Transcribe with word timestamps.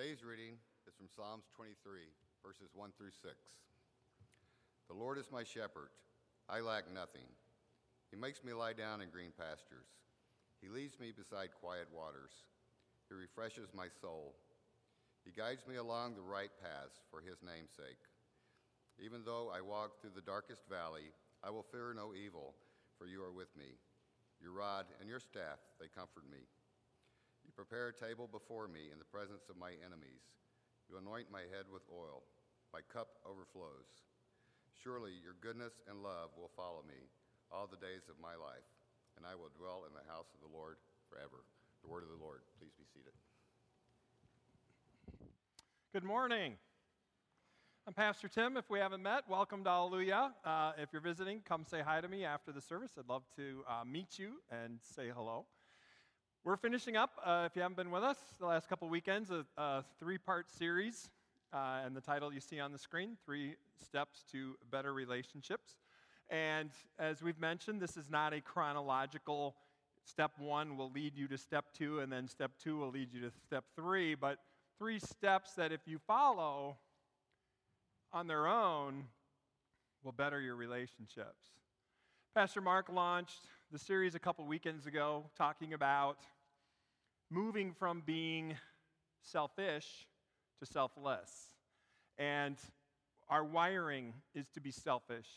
Today's 0.00 0.24
reading 0.24 0.56
is 0.88 0.96
from 0.96 1.12
Psalms 1.12 1.44
23, 1.60 1.76
verses 2.40 2.72
1 2.72 2.88
through 2.96 3.12
6. 3.20 3.36
The 4.88 4.96
Lord 4.96 5.20
is 5.20 5.28
my 5.28 5.44
shepherd, 5.44 5.92
I 6.48 6.64
lack 6.64 6.88
nothing. 6.88 7.28
He 8.08 8.16
makes 8.16 8.40
me 8.40 8.56
lie 8.56 8.72
down 8.72 9.04
in 9.04 9.12
green 9.12 9.36
pastures. 9.36 9.92
He 10.64 10.72
leads 10.72 10.96
me 10.96 11.12
beside 11.12 11.52
quiet 11.60 11.84
waters. 11.92 12.32
He 13.12 13.14
refreshes 13.14 13.76
my 13.76 13.92
soul. 14.00 14.40
He 15.28 15.36
guides 15.36 15.68
me 15.68 15.76
along 15.76 16.16
the 16.16 16.24
right 16.24 16.52
paths 16.64 17.04
for 17.12 17.20
his 17.20 17.44
name's 17.44 17.76
sake. 17.76 18.00
Even 19.04 19.20
though 19.20 19.52
I 19.52 19.60
walk 19.60 20.00
through 20.00 20.16
the 20.16 20.24
darkest 20.24 20.64
valley, 20.64 21.12
I 21.44 21.52
will 21.52 21.68
fear 21.68 21.92
no 21.92 22.16
evil, 22.16 22.56
for 22.96 23.04
you 23.04 23.20
are 23.20 23.36
with 23.36 23.52
me. 23.52 23.76
Your 24.40 24.56
rod 24.56 24.88
and 24.96 25.12
your 25.12 25.20
staff, 25.20 25.60
they 25.76 25.92
comfort 25.92 26.24
me. 26.24 26.48
Prepare 27.60 27.92
a 27.92 28.00
table 28.08 28.24
before 28.24 28.72
me 28.72 28.88
in 28.88 28.96
the 28.96 29.12
presence 29.12 29.52
of 29.52 29.60
my 29.60 29.76
enemies. 29.84 30.24
You 30.88 30.96
anoint 30.96 31.28
my 31.28 31.44
head 31.52 31.68
with 31.68 31.84
oil. 31.92 32.24
My 32.72 32.80
cup 32.88 33.20
overflows. 33.28 34.00
Surely 34.72 35.12
your 35.20 35.36
goodness 35.44 35.76
and 35.84 36.00
love 36.00 36.32
will 36.40 36.48
follow 36.56 36.80
me 36.88 36.96
all 37.52 37.68
the 37.68 37.76
days 37.76 38.08
of 38.08 38.16
my 38.16 38.32
life, 38.32 38.64
and 39.20 39.28
I 39.28 39.36
will 39.36 39.52
dwell 39.52 39.84
in 39.84 39.92
the 39.92 40.08
house 40.08 40.32
of 40.32 40.40
the 40.40 40.48
Lord 40.48 40.80
forever. 41.12 41.44
The 41.84 41.92
word 41.92 42.00
of 42.02 42.08
the 42.08 42.24
Lord. 42.24 42.40
Please 42.56 42.72
be 42.80 42.88
seated. 42.88 43.12
Good 45.92 46.04
morning. 46.04 46.56
I'm 47.86 47.92
Pastor 47.92 48.28
Tim. 48.28 48.56
If 48.56 48.70
we 48.70 48.78
haven't 48.78 49.02
met, 49.02 49.28
welcome 49.28 49.64
to 49.64 49.70
Alleluia. 49.70 50.32
Uh, 50.46 50.72
if 50.80 50.94
you're 50.94 51.04
visiting, 51.04 51.42
come 51.44 51.66
say 51.68 51.82
hi 51.84 52.00
to 52.00 52.08
me 52.08 52.24
after 52.24 52.52
the 52.52 52.62
service. 52.62 52.92
I'd 52.98 53.06
love 53.06 53.28
to 53.36 53.64
uh, 53.68 53.84
meet 53.84 54.18
you 54.18 54.40
and 54.50 54.80
say 54.80 55.12
hello. 55.14 55.44
We're 56.42 56.56
finishing 56.56 56.96
up, 56.96 57.10
uh, 57.22 57.42
if 57.44 57.54
you 57.54 57.60
haven't 57.60 57.76
been 57.76 57.90
with 57.90 58.02
us, 58.02 58.16
the 58.38 58.46
last 58.46 58.66
couple 58.66 58.88
weekends, 58.88 59.30
a, 59.30 59.44
a 59.58 59.84
three 59.98 60.16
part 60.16 60.50
series. 60.50 61.10
Uh, 61.52 61.82
and 61.84 61.94
the 61.94 62.00
title 62.00 62.32
you 62.32 62.40
see 62.40 62.58
on 62.58 62.72
the 62.72 62.78
screen 62.78 63.18
Three 63.26 63.56
Steps 63.84 64.24
to 64.32 64.54
Better 64.70 64.94
Relationships. 64.94 65.74
And 66.30 66.70
as 66.98 67.22
we've 67.22 67.38
mentioned, 67.38 67.78
this 67.78 67.98
is 67.98 68.08
not 68.08 68.32
a 68.32 68.40
chronological 68.40 69.54
step 70.02 70.30
one 70.38 70.78
will 70.78 70.90
lead 70.90 71.14
you 71.14 71.28
to 71.28 71.36
step 71.36 71.66
two, 71.76 72.00
and 72.00 72.10
then 72.10 72.26
step 72.26 72.52
two 72.58 72.78
will 72.78 72.90
lead 72.90 73.12
you 73.12 73.20
to 73.20 73.30
step 73.44 73.64
three, 73.76 74.14
but 74.14 74.38
three 74.78 74.98
steps 74.98 75.52
that 75.56 75.72
if 75.72 75.80
you 75.84 75.98
follow 75.98 76.78
on 78.14 78.28
their 78.28 78.46
own 78.46 79.04
will 80.02 80.12
better 80.12 80.40
your 80.40 80.56
relationships. 80.56 81.50
Pastor 82.34 82.62
Mark 82.62 82.88
launched 82.88 83.46
the 83.72 83.78
series 83.78 84.16
a 84.16 84.18
couple 84.18 84.44
weekends 84.46 84.86
ago 84.86 85.24
talking 85.38 85.74
about 85.74 86.18
moving 87.30 87.72
from 87.72 88.02
being 88.04 88.56
selfish 89.22 90.08
to 90.58 90.66
selfless. 90.66 91.30
And 92.18 92.56
our 93.28 93.44
wiring 93.44 94.12
is 94.34 94.48
to 94.54 94.60
be 94.60 94.72
selfish. 94.72 95.28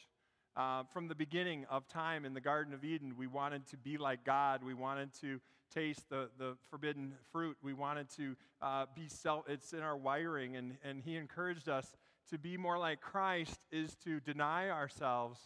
Uh, 0.55 0.81
from 0.91 1.07
the 1.07 1.13
beginning 1.13 1.67
of 1.69 1.87
time 1.87 2.25
in 2.25 2.33
the 2.33 2.41
Garden 2.41 2.73
of 2.73 2.83
Eden, 2.83 3.13
we 3.19 3.27
wanted 3.27 3.67
to 3.67 3.77
be 3.77 3.97
like 3.97 4.23
God. 4.23 4.63
We 4.63 4.73
wanted 4.73 5.13
to 5.21 5.39
taste 5.71 6.09
the, 6.09 6.29
the 6.39 6.55
forbidden 6.71 7.13
fruit. 7.31 7.55
We 7.61 7.73
wanted 7.73 8.09
to 8.17 8.35
uh, 8.63 8.85
be 8.95 9.09
self, 9.09 9.45
it's 9.47 9.73
in 9.73 9.81
our 9.81 9.95
wiring. 9.95 10.55
And, 10.55 10.77
and 10.83 11.03
He 11.03 11.17
encouraged 11.17 11.69
us 11.69 11.85
to 12.31 12.39
be 12.39 12.57
more 12.57 12.79
like 12.79 12.99
Christ 12.99 13.59
is 13.71 13.95
to 14.05 14.19
deny 14.21 14.71
ourselves 14.71 15.39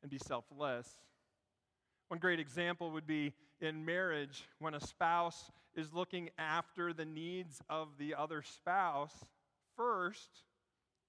and 0.00 0.10
be 0.10 0.18
selfless. 0.18 0.88
One 2.08 2.20
great 2.20 2.40
example 2.40 2.90
would 2.90 3.06
be 3.06 3.32
in 3.60 3.84
marriage 3.84 4.44
when 4.58 4.74
a 4.74 4.80
spouse 4.80 5.50
is 5.74 5.92
looking 5.92 6.30
after 6.38 6.92
the 6.92 7.04
needs 7.04 7.60
of 7.68 7.88
the 7.98 8.14
other 8.14 8.42
spouse 8.42 9.24
first, 9.76 10.30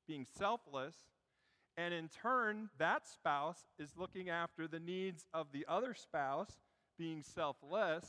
being 0.07 0.25
selfless, 0.37 0.95
and 1.77 1.93
in 1.93 2.07
turn, 2.07 2.69
that 2.77 3.05
spouse 3.05 3.67
is 3.77 3.91
looking 3.97 4.29
after 4.29 4.67
the 4.67 4.79
needs 4.79 5.25
of 5.33 5.47
the 5.51 5.65
other 5.67 5.93
spouse, 5.93 6.51
being 6.97 7.21
selfless. 7.21 8.05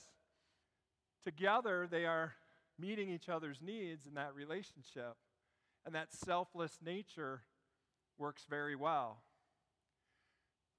Together, 1.25 1.88
they 1.91 2.06
are 2.06 2.34
meeting 2.78 3.11
each 3.11 3.28
other's 3.28 3.61
needs 3.61 4.06
in 4.06 4.15
that 4.15 4.34
relationship. 4.34 5.16
And 5.84 5.94
that 5.94 6.12
selfless 6.12 6.78
nature 6.84 7.43
works 8.19 8.44
very 8.49 8.77
well. 8.77 9.19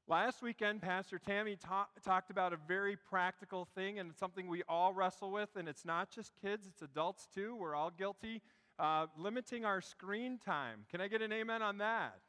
Last 0.09 0.41
weekend, 0.41 0.81
Pastor 0.81 1.19
Tammy 1.19 1.57
ta- 1.57 1.89
talked 2.05 2.29
about 2.29 2.53
a 2.53 2.57
very 2.65 2.95
practical 2.95 3.67
thing, 3.75 3.99
and 3.99 4.09
it's 4.09 4.19
something 4.19 4.47
we 4.47 4.63
all 4.69 4.93
wrestle 4.93 5.31
with, 5.31 5.49
and 5.57 5.67
it's 5.67 5.83
not 5.83 6.09
just 6.11 6.31
kids, 6.41 6.65
it's 6.65 6.81
adults 6.81 7.27
too. 7.35 7.57
We're 7.57 7.75
all 7.75 7.91
guilty. 7.91 8.41
Uh, 8.79 9.07
limiting 9.17 9.65
our 9.65 9.81
screen 9.81 10.37
time. 10.37 10.85
Can 10.89 11.01
I 11.01 11.09
get 11.09 11.21
an 11.21 11.33
amen 11.33 11.61
on 11.61 11.79
that? 11.79 12.19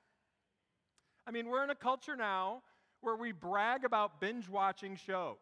I 1.24 1.30
mean, 1.30 1.46
we're 1.46 1.62
in 1.62 1.70
a 1.70 1.76
culture 1.76 2.16
now 2.16 2.62
where 3.00 3.14
we 3.14 3.30
brag 3.30 3.84
about 3.84 4.20
binge 4.20 4.48
watching 4.48 4.96
shows. 4.96 5.36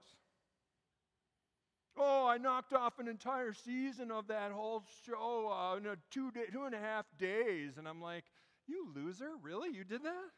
Oh, 1.96 2.26
I 2.26 2.36
knocked 2.36 2.74
off 2.74 2.98
an 2.98 3.08
entire 3.08 3.54
season 3.54 4.10
of 4.10 4.26
that 4.26 4.52
whole 4.52 4.84
show 5.06 5.50
uh, 5.50 5.76
in 5.78 5.84
two, 6.10 6.30
day, 6.32 6.44
two 6.52 6.64
and 6.64 6.74
a 6.74 6.78
half 6.78 7.06
days. 7.18 7.78
And 7.78 7.88
I'm 7.88 8.02
like, 8.02 8.24
you 8.66 8.88
loser, 8.94 9.30
really? 9.40 9.70
You 9.74 9.84
did 9.84 10.02
that? 10.02 10.32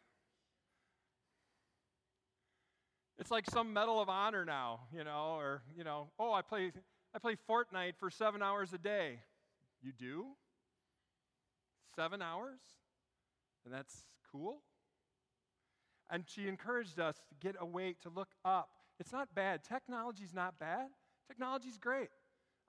It's 3.19 3.31
like 3.31 3.51
some 3.51 3.73
Medal 3.73 4.01
of 4.01 4.09
Honor 4.09 4.45
now, 4.45 4.81
you 4.97 5.03
know, 5.03 5.37
or, 5.39 5.63
you 5.77 5.83
know, 5.83 6.09
oh, 6.19 6.33
I 6.33 6.43
play, 6.43 6.73
I 7.15 7.19
play 7.19 7.37
Fortnite 7.49 7.97
for 7.99 8.11
seven 8.11 8.43
hours 8.43 8.73
a 8.73 8.79
day. 8.79 9.21
You 9.83 9.93
do? 9.93 10.27
Seven 11.97 12.23
hours? 12.23 12.61
And 13.65 13.75
that's 13.75 14.05
cool? 14.31 14.63
And 16.11 16.25
she 16.27 16.47
encouraged 16.47 17.01
us 17.01 17.17
to 17.29 17.35
get 17.41 17.57
awake, 17.61 18.01
to 18.03 18.09
look 18.09 18.29
up. 18.45 18.71
It's 19.01 19.13
not 19.13 19.35
bad. 19.35 19.65
Technology's 19.65 20.33
not 20.33 20.59
bad. 20.59 20.87
Technology's 21.27 21.77
great. 21.77 22.09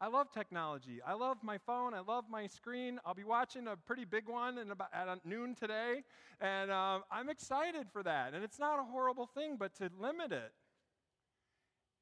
I 0.01 0.07
love 0.07 0.31
technology. 0.31 1.01
I 1.05 1.13
love 1.13 1.37
my 1.43 1.57
phone. 1.57 1.93
I 1.93 1.99
love 1.99 2.25
my 2.29 2.47
screen. 2.47 2.99
I'll 3.05 3.13
be 3.13 3.25
watching 3.25 3.67
a 3.67 3.75
pretty 3.75 4.05
big 4.05 4.29
one 4.29 4.57
about, 4.71 4.87
at 4.93 5.25
noon 5.25 5.55
today, 5.55 6.03
and 6.39 6.71
uh, 6.71 6.99
I'm 7.11 7.27
excited 7.27 7.87
for 7.91 8.01
that. 8.03 8.33
And 8.33 8.41
it's 8.41 8.59
not 8.59 8.79
a 8.79 8.83
horrible 8.83 9.25
thing, 9.27 9.57
but 9.59 9.75
to 9.75 9.89
limit 9.99 10.31
it. 10.31 10.53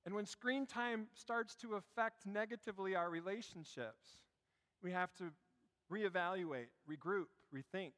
And 0.05 0.13
when 0.13 0.27
screen 0.27 0.67
time 0.67 1.07
starts 1.15 1.55
to 1.55 1.73
affect 1.73 2.27
negatively 2.27 2.95
our 2.95 3.09
relationships, 3.09 4.19
we 4.83 4.91
have 4.91 5.13
to 5.15 5.31
reevaluate, 5.91 6.67
regroup, 6.89 7.25
rethink, 7.53 7.93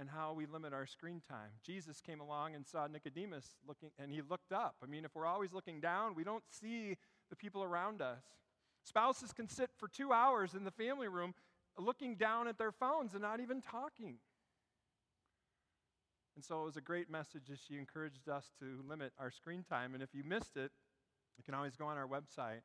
and 0.00 0.08
how 0.08 0.32
we 0.32 0.46
limit 0.46 0.72
our 0.72 0.86
screen 0.86 1.20
time. 1.28 1.50
Jesus 1.62 2.00
came 2.00 2.20
along 2.20 2.54
and 2.54 2.66
saw 2.66 2.86
Nicodemus 2.86 3.56
looking, 3.68 3.90
and 3.98 4.10
he 4.10 4.22
looked 4.22 4.50
up. 4.50 4.76
I 4.82 4.86
mean, 4.86 5.04
if 5.04 5.14
we're 5.14 5.26
always 5.26 5.52
looking 5.52 5.78
down, 5.78 6.14
we 6.14 6.24
don't 6.24 6.42
see 6.48 6.96
the 7.28 7.36
people 7.36 7.62
around 7.62 8.00
us. 8.00 8.24
Spouses 8.82 9.34
can 9.34 9.46
sit 9.46 9.68
for 9.76 9.88
two 9.88 10.10
hours 10.10 10.54
in 10.54 10.64
the 10.64 10.70
family 10.70 11.06
room 11.06 11.34
looking 11.78 12.16
down 12.16 12.48
at 12.48 12.56
their 12.56 12.72
phones 12.72 13.12
and 13.12 13.20
not 13.20 13.40
even 13.40 13.60
talking. 13.60 14.16
And 16.34 16.42
so 16.42 16.62
it 16.62 16.64
was 16.64 16.78
a 16.78 16.80
great 16.80 17.10
message 17.10 17.50
as 17.52 17.58
she 17.60 17.76
encouraged 17.76 18.26
us 18.26 18.50
to 18.58 18.82
limit 18.88 19.12
our 19.18 19.30
screen 19.30 19.64
time. 19.68 19.92
And 19.92 20.02
if 20.02 20.14
you 20.14 20.24
missed 20.24 20.56
it, 20.56 20.70
you 21.36 21.44
can 21.44 21.54
always 21.54 21.76
go 21.76 21.84
on 21.84 21.98
our 21.98 22.08
website 22.08 22.62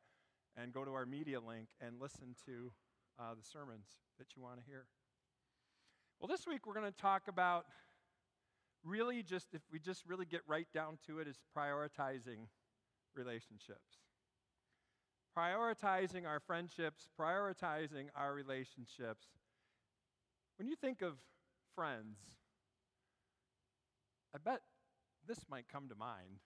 and 0.55 0.71
go 0.71 0.85
to 0.85 0.93
our 0.93 1.05
media 1.05 1.41
link 1.41 1.67
and 1.81 1.99
listen 1.99 2.35
to 2.45 2.71
uh, 3.19 3.33
the 3.35 3.43
sermons 3.43 3.87
that 4.17 4.27
you 4.37 4.41
want 4.41 4.59
to 4.59 4.65
hear. 4.65 4.85
Well, 6.19 6.27
this 6.27 6.47
week 6.47 6.65
we're 6.65 6.73
going 6.73 6.91
to 6.91 6.97
talk 6.97 7.23
about 7.27 7.65
really 8.83 9.23
just, 9.23 9.47
if 9.53 9.61
we 9.71 9.79
just 9.79 10.05
really 10.05 10.25
get 10.25 10.41
right 10.47 10.67
down 10.73 10.97
to 11.07 11.19
it, 11.19 11.27
is 11.27 11.39
prioritizing 11.55 12.47
relationships 13.15 13.99
prioritizing 15.37 16.25
our 16.25 16.39
friendships, 16.39 17.09
prioritizing 17.19 18.07
our 18.15 18.33
relationships. 18.33 19.27
When 20.57 20.67
you 20.67 20.75
think 20.75 21.01
of 21.01 21.15
friends, 21.75 22.17
I 24.33 24.37
bet 24.37 24.61
this 25.27 25.39
might 25.49 25.65
come 25.71 25.89
to 25.89 25.95
mind. 25.95 26.39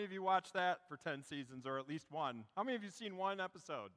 Many 0.00 0.06
of 0.06 0.12
you 0.14 0.22
watched 0.22 0.54
that 0.54 0.78
for 0.88 0.96
10 0.96 1.22
seasons 1.22 1.66
or 1.66 1.78
at 1.78 1.86
least 1.86 2.06
one? 2.10 2.44
How 2.56 2.62
many 2.62 2.74
of 2.74 2.82
you 2.82 2.88
seen 2.88 3.18
one 3.18 3.38
episode? 3.38 3.90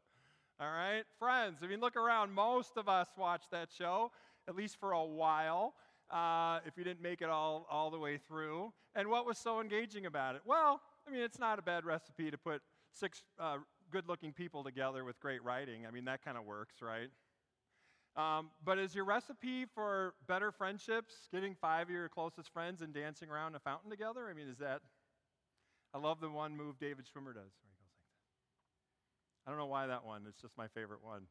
All 0.59 0.67
right, 0.67 1.03
friends, 1.17 1.59
I 1.63 1.67
mean, 1.67 1.79
look 1.79 1.95
around. 1.95 2.33
Most 2.33 2.75
of 2.75 2.89
us 2.89 3.07
watched 3.17 3.51
that 3.51 3.69
show, 3.71 4.11
at 4.49 4.53
least 4.53 4.81
for 4.81 4.91
a 4.91 5.01
while, 5.01 5.75
uh, 6.11 6.59
if 6.65 6.77
you 6.77 6.83
didn't 6.83 7.01
make 7.01 7.21
it 7.21 7.29
all, 7.29 7.65
all 7.71 7.89
the 7.89 7.97
way 7.97 8.17
through. 8.17 8.73
And 8.95 9.07
what 9.07 9.25
was 9.25 9.37
so 9.37 9.61
engaging 9.61 10.05
about 10.05 10.35
it? 10.35 10.41
Well, 10.45 10.81
I 11.07 11.11
mean, 11.11 11.21
it's 11.21 11.39
not 11.39 11.57
a 11.57 11.61
bad 11.61 11.85
recipe 11.85 12.29
to 12.29 12.37
put 12.37 12.61
six 12.91 13.23
uh, 13.39 13.59
good 13.89 14.09
looking 14.09 14.33
people 14.33 14.61
together 14.61 15.05
with 15.05 15.17
great 15.21 15.41
writing. 15.41 15.85
I 15.87 15.91
mean, 15.91 16.03
that 16.03 16.21
kind 16.21 16.37
of 16.37 16.43
works, 16.43 16.81
right? 16.81 17.07
Um, 18.17 18.49
but 18.65 18.77
is 18.77 18.93
your 18.93 19.05
recipe 19.05 19.67
for 19.73 20.15
better 20.27 20.51
friendships 20.51 21.29
getting 21.31 21.55
five 21.55 21.87
of 21.87 21.91
your 21.91 22.09
closest 22.09 22.51
friends 22.51 22.81
and 22.81 22.93
dancing 22.93 23.29
around 23.29 23.55
a 23.55 23.59
fountain 23.59 23.89
together? 23.89 24.27
I 24.29 24.33
mean, 24.33 24.49
is 24.49 24.57
that. 24.57 24.81
I 25.93 25.99
love 25.99 26.19
the 26.19 26.29
one 26.29 26.57
move 26.57 26.79
David 26.79 27.05
Schwimmer 27.05 27.33
does. 27.33 27.51
I 29.45 29.51
don't 29.51 29.59
know 29.59 29.65
why 29.67 29.87
that 29.87 30.05
one. 30.05 30.23
It's 30.27 30.41
just 30.41 30.57
my 30.57 30.67
favorite 30.69 31.03
one. 31.03 31.23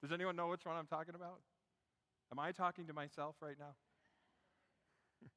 Does 0.00 0.12
anyone 0.12 0.36
know 0.36 0.48
which 0.48 0.64
one 0.64 0.76
I'm 0.76 0.86
talking 0.86 1.14
about? 1.14 1.40
Am 2.32 2.38
I 2.38 2.52
talking 2.52 2.86
to 2.86 2.92
myself 2.92 3.34
right 3.40 3.56
now? 3.58 3.74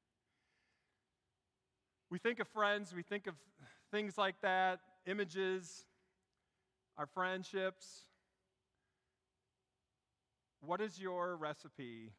we 2.10 2.18
think 2.18 2.38
of 2.40 2.48
friends, 2.48 2.94
we 2.94 3.02
think 3.02 3.26
of 3.26 3.34
things 3.90 4.16
like 4.16 4.40
that, 4.42 4.78
images, 5.06 5.84
our 6.96 7.06
friendships. 7.06 8.04
What 10.60 10.80
is 10.80 10.98
your 10.98 11.36
recipe 11.36 12.12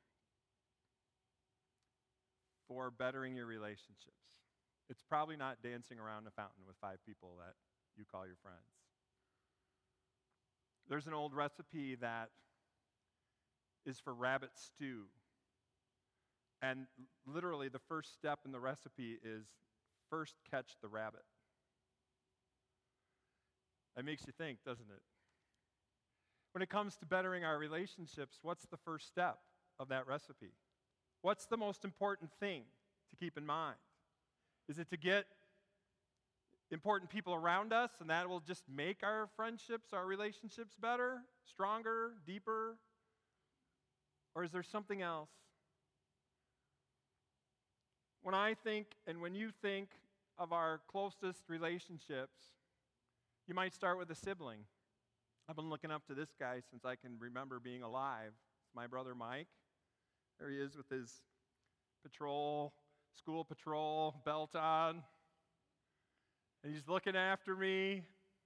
for 2.67 2.91
bettering 2.91 3.35
your 3.35 3.47
relationships? 3.47 4.34
It's 4.89 5.01
probably 5.01 5.35
not 5.35 5.63
dancing 5.63 5.99
around 5.99 6.27
a 6.27 6.31
fountain 6.31 6.63
with 6.67 6.75
five 6.79 6.97
people 7.05 7.37
that 7.39 7.55
you 7.97 8.05
call 8.09 8.25
your 8.25 8.37
friends. 8.41 8.57
There's 10.87 11.07
an 11.07 11.13
old 11.13 11.33
recipe 11.33 11.95
that 11.95 12.29
is 13.85 13.99
for 13.99 14.13
rabbit 14.13 14.51
stew. 14.53 15.03
And 16.61 16.85
literally, 17.25 17.69
the 17.69 17.79
first 17.87 18.13
step 18.13 18.39
in 18.45 18.51
the 18.51 18.59
recipe 18.59 19.17
is 19.23 19.47
first 20.09 20.35
catch 20.49 20.75
the 20.81 20.87
rabbit. 20.87 21.23
That 23.95 24.05
makes 24.05 24.25
you 24.25 24.33
think, 24.37 24.59
doesn't 24.65 24.89
it? 24.89 25.01
When 26.53 26.61
it 26.61 26.69
comes 26.69 26.95
to 26.97 27.05
bettering 27.05 27.43
our 27.43 27.57
relationships, 27.57 28.39
what's 28.41 28.65
the 28.65 28.77
first 28.77 29.07
step 29.07 29.39
of 29.79 29.89
that 29.89 30.07
recipe? 30.07 30.53
What's 31.21 31.45
the 31.47 31.57
most 31.57 31.83
important 31.83 32.31
thing 32.39 32.63
to 33.09 33.15
keep 33.15 33.37
in 33.37 33.45
mind? 33.45 33.77
Is 34.67 34.79
it 34.79 34.89
to 34.89 34.97
get 34.97 35.25
important 36.71 37.09
people 37.09 37.33
around 37.33 37.71
us, 37.71 37.91
and 37.99 38.09
that 38.09 38.27
will 38.27 38.39
just 38.39 38.63
make 38.73 39.03
our 39.03 39.29
friendships, 39.35 39.93
our 39.93 40.05
relationships 40.05 40.75
better, 40.79 41.19
stronger, 41.45 42.13
deeper? 42.25 42.77
Or 44.33 44.43
is 44.43 44.51
there 44.51 44.63
something 44.63 45.01
else? 45.01 45.29
When 48.23 48.35
I 48.35 48.55
think 48.55 48.87
and 49.05 49.21
when 49.21 49.35
you 49.35 49.51
think 49.61 49.89
of 50.37 50.51
our 50.51 50.81
closest 50.87 51.43
relationships, 51.47 52.39
you 53.47 53.53
might 53.53 53.73
start 53.73 53.99
with 53.99 54.09
a 54.09 54.15
sibling. 54.15 54.61
I've 55.47 55.55
been 55.55 55.69
looking 55.69 55.91
up 55.91 56.07
to 56.07 56.15
this 56.15 56.29
guy 56.39 56.61
since 56.71 56.83
I 56.83 56.95
can 56.95 57.17
remember 57.19 57.59
being 57.59 57.83
alive. 57.83 58.31
It's 58.65 58.75
my 58.75 58.87
brother 58.87 59.13
Mike. 59.13 59.47
There 60.39 60.49
he 60.49 60.57
is 60.57 60.75
with 60.75 60.89
his 60.89 61.21
patrol, 62.01 62.73
school 63.17 63.43
patrol 63.43 64.15
belt 64.25 64.55
on. 64.55 65.03
And 66.63 66.73
he's 66.73 66.87
looking 66.87 67.15
after 67.15 67.55
me. 67.55 68.03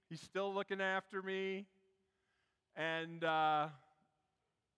He's 0.08 0.20
still 0.20 0.52
looking 0.52 0.80
after 0.80 1.22
me. 1.22 1.66
And 2.76 3.24
uh, 3.24 3.68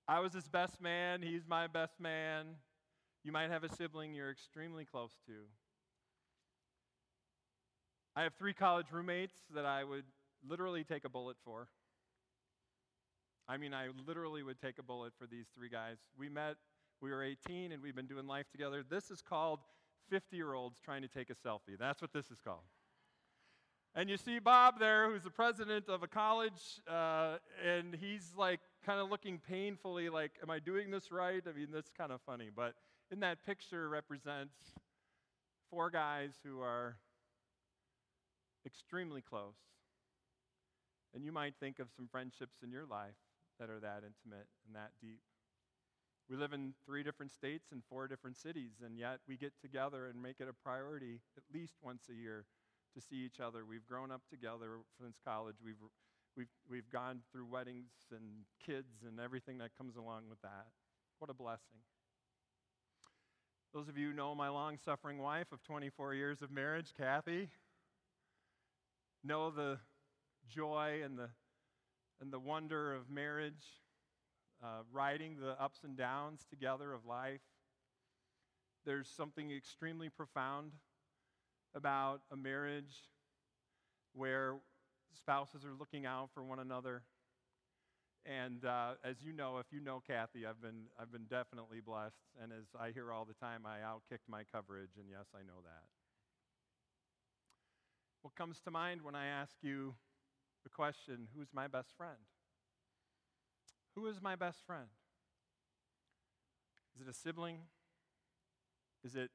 I 0.08 0.20
was 0.20 0.32
his 0.32 0.48
best 0.48 0.80
man. 0.80 1.22
He's 1.22 1.42
my 1.48 1.66
best 1.66 2.00
man. 2.00 2.46
You 3.24 3.32
might 3.32 3.50
have 3.50 3.64
a 3.64 3.74
sibling 3.74 4.14
you're 4.14 4.30
extremely 4.30 4.84
close 4.84 5.12
to. 5.26 5.32
I 8.14 8.22
have 8.24 8.34
three 8.34 8.52
college 8.52 8.86
roommates 8.92 9.34
that 9.54 9.64
I 9.64 9.84
would 9.84 10.04
literally 10.46 10.84
take 10.84 11.04
a 11.04 11.08
bullet 11.08 11.36
for. 11.44 11.68
I 13.48 13.56
mean, 13.56 13.74
I 13.74 13.88
literally 14.06 14.42
would 14.42 14.60
take 14.60 14.78
a 14.78 14.82
bullet 14.82 15.12
for 15.18 15.26
these 15.26 15.46
three 15.54 15.68
guys. 15.68 15.96
We 16.18 16.28
met, 16.28 16.56
we 17.00 17.10
were 17.10 17.22
18, 17.22 17.72
and 17.72 17.82
we've 17.82 17.96
been 17.96 18.06
doing 18.06 18.26
life 18.26 18.50
together. 18.50 18.84
This 18.88 19.10
is 19.10 19.22
called 19.22 19.60
50 20.12 20.36
year 20.36 20.52
olds 20.52 20.78
trying 20.84 21.00
to 21.00 21.08
take 21.08 21.30
a 21.30 21.34
selfie. 21.34 21.78
That's 21.78 22.02
what 22.02 22.12
this 22.12 22.30
is 22.30 22.38
called. 22.44 22.68
And 23.94 24.10
you 24.10 24.18
see 24.18 24.38
Bob 24.38 24.78
there, 24.78 25.10
who's 25.10 25.22
the 25.22 25.30
president 25.30 25.88
of 25.88 26.02
a 26.02 26.06
college, 26.06 26.80
uh, 26.86 27.36
and 27.66 27.94
he's 27.94 28.32
like 28.36 28.60
kind 28.84 29.00
of 29.00 29.08
looking 29.08 29.38
painfully 29.38 30.10
like, 30.10 30.32
Am 30.42 30.50
I 30.50 30.58
doing 30.58 30.90
this 30.90 31.10
right? 31.10 31.42
I 31.48 31.58
mean, 31.58 31.68
that's 31.72 31.90
kind 31.96 32.12
of 32.12 32.20
funny. 32.26 32.50
But 32.54 32.74
in 33.10 33.20
that 33.20 33.44
picture 33.46 33.88
represents 33.88 34.74
four 35.70 35.88
guys 35.88 36.32
who 36.44 36.60
are 36.60 36.96
extremely 38.66 39.22
close. 39.22 39.56
And 41.14 41.24
you 41.24 41.32
might 41.32 41.54
think 41.58 41.78
of 41.78 41.88
some 41.96 42.06
friendships 42.06 42.58
in 42.62 42.70
your 42.70 42.84
life 42.84 43.16
that 43.58 43.70
are 43.70 43.80
that 43.80 44.02
intimate 44.04 44.46
and 44.66 44.76
that 44.76 44.90
deep. 45.00 45.20
We 46.30 46.36
live 46.36 46.52
in 46.52 46.74
three 46.86 47.02
different 47.02 47.32
states 47.32 47.72
and 47.72 47.82
four 47.88 48.08
different 48.08 48.36
cities, 48.36 48.80
and 48.84 48.98
yet 48.98 49.18
we 49.28 49.36
get 49.36 49.52
together 49.60 50.06
and 50.06 50.22
make 50.22 50.40
it 50.40 50.48
a 50.48 50.52
priority 50.52 51.20
at 51.36 51.42
least 51.52 51.74
once 51.82 52.04
a 52.10 52.14
year 52.14 52.46
to 52.94 53.00
see 53.00 53.16
each 53.16 53.40
other. 53.40 53.64
We've 53.64 53.86
grown 53.86 54.10
up 54.10 54.22
together 54.30 54.78
since 55.00 55.16
college. 55.24 55.56
We've, 55.64 55.76
we've, 56.36 56.52
we've 56.70 56.90
gone 56.90 57.20
through 57.30 57.46
weddings 57.46 57.90
and 58.10 58.44
kids 58.64 59.04
and 59.06 59.20
everything 59.20 59.58
that 59.58 59.76
comes 59.76 59.96
along 59.96 60.22
with 60.28 60.40
that. 60.42 60.66
What 61.18 61.30
a 61.30 61.34
blessing. 61.34 61.78
Those 63.74 63.88
of 63.88 63.96
you 63.96 64.08
who 64.08 64.12
know 64.12 64.34
my 64.34 64.50
long 64.50 64.76
suffering 64.84 65.18
wife 65.18 65.46
of 65.50 65.62
24 65.62 66.14
years 66.14 66.42
of 66.42 66.50
marriage, 66.50 66.92
Kathy, 66.96 67.48
know 69.24 69.50
the 69.50 69.78
joy 70.48 71.00
and 71.04 71.18
the, 71.18 71.30
and 72.20 72.32
the 72.32 72.38
wonder 72.38 72.94
of 72.94 73.08
marriage, 73.08 73.80
uh, 74.62 74.82
riding 74.92 75.36
the 75.40 75.60
ups 75.62 75.80
and 75.84 75.96
downs 75.96 76.46
together 76.48 76.92
of 76.92 77.04
life. 77.06 77.40
There's 78.84 79.08
something 79.08 79.50
extremely 79.50 80.08
profound 80.08 80.72
about 81.74 82.20
a 82.30 82.36
marriage 82.36 83.10
where 84.14 84.56
spouses 85.14 85.64
are 85.64 85.74
looking 85.78 86.06
out 86.06 86.30
for 86.34 86.42
one 86.42 86.58
another. 86.58 87.02
And 88.24 88.64
uh, 88.64 88.94
as 89.04 89.16
you 89.20 89.32
know, 89.32 89.58
if 89.58 89.66
you 89.72 89.80
know 89.80 90.00
Kathy, 90.06 90.46
I've 90.46 90.60
been, 90.62 90.84
I've 91.00 91.10
been 91.10 91.26
definitely 91.28 91.80
blessed. 91.80 92.22
And 92.40 92.52
as 92.52 92.66
I 92.78 92.90
hear 92.90 93.12
all 93.12 93.24
the 93.24 93.34
time, 93.34 93.66
I 93.66 93.78
outkicked 93.78 94.28
my 94.28 94.42
coverage, 94.44 94.92
and 94.96 95.06
yes, 95.10 95.26
I 95.34 95.40
know 95.42 95.60
that. 95.64 95.82
What 98.22 98.36
comes 98.36 98.60
to 98.60 98.70
mind 98.70 99.02
when 99.02 99.16
I 99.16 99.26
ask 99.26 99.56
you 99.62 99.94
the 100.62 100.70
question, 100.70 101.28
who's 101.36 101.48
my 101.52 101.66
best 101.66 101.96
friend? 101.96 102.18
Who 103.94 104.06
is 104.06 104.20
my 104.20 104.36
best 104.36 104.64
friend? 104.66 104.88
Is 106.94 107.06
it 107.06 107.10
a 107.10 107.14
sibling? 107.14 107.58
Is 109.04 109.16
it 109.16 109.30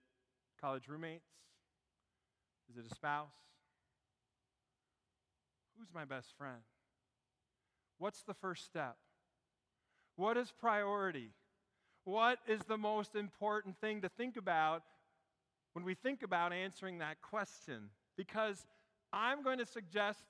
college 0.60 0.88
roommates? 0.88 1.30
Is 2.70 2.78
it 2.78 2.92
a 2.92 2.96
spouse? 2.96 3.34
Who's 5.78 5.90
my 5.94 6.06
best 6.06 6.34
friend? 6.38 6.62
What's 8.00 8.24
the 8.24 8.34
first 8.34 8.66
step? 8.66 8.98
What 10.16 10.38
is 10.38 10.52
priority? 10.52 11.32
What 12.04 12.40
is 12.48 12.62
the 12.68 12.78
most 12.78 13.16
important 13.16 13.80
thing 13.80 14.02
to 14.02 14.10
think 14.10 14.38
about 14.38 14.84
when 15.74 15.86
we 15.86 15.94
think 15.94 16.24
about 16.24 16.54
answering 16.54 17.00
that 17.00 17.22
question? 17.22 17.90
Because 18.16 18.66
I'm 19.14 19.44
going 19.44 19.60
to 19.60 19.66
suggest 19.66 20.24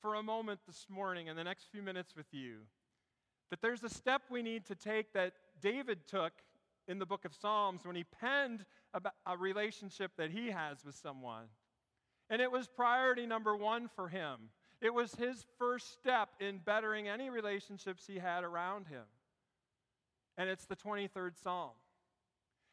for 0.00 0.14
a 0.14 0.22
moment 0.22 0.60
this 0.66 0.86
morning, 0.88 1.26
in 1.26 1.36
the 1.36 1.44
next 1.44 1.68
few 1.70 1.82
minutes 1.82 2.16
with 2.16 2.26
you, 2.32 2.60
that 3.50 3.60
there's 3.60 3.82
a 3.82 3.88
step 3.88 4.22
we 4.30 4.42
need 4.42 4.64
to 4.66 4.74
take 4.74 5.12
that 5.12 5.32
David 5.60 6.06
took 6.06 6.32
in 6.88 6.98
the 6.98 7.06
book 7.06 7.24
of 7.24 7.34
Psalms 7.34 7.84
when 7.84 7.96
he 7.96 8.04
penned 8.04 8.64
a 9.26 9.36
relationship 9.36 10.12
that 10.16 10.30
he 10.30 10.50
has 10.50 10.84
with 10.84 10.96
someone. 10.96 11.44
And 12.28 12.40
it 12.40 12.50
was 12.50 12.68
priority 12.68 13.26
number 13.26 13.56
one 13.56 13.88
for 13.94 14.08
him. 14.08 14.50
It 14.80 14.94
was 14.94 15.14
his 15.14 15.44
first 15.58 15.92
step 15.92 16.30
in 16.40 16.58
bettering 16.64 17.08
any 17.08 17.28
relationships 17.28 18.04
he 18.06 18.18
had 18.18 18.44
around 18.44 18.86
him. 18.86 19.04
And 20.38 20.48
it's 20.48 20.64
the 20.64 20.76
23rd 20.76 21.32
Psalm. 21.40 21.70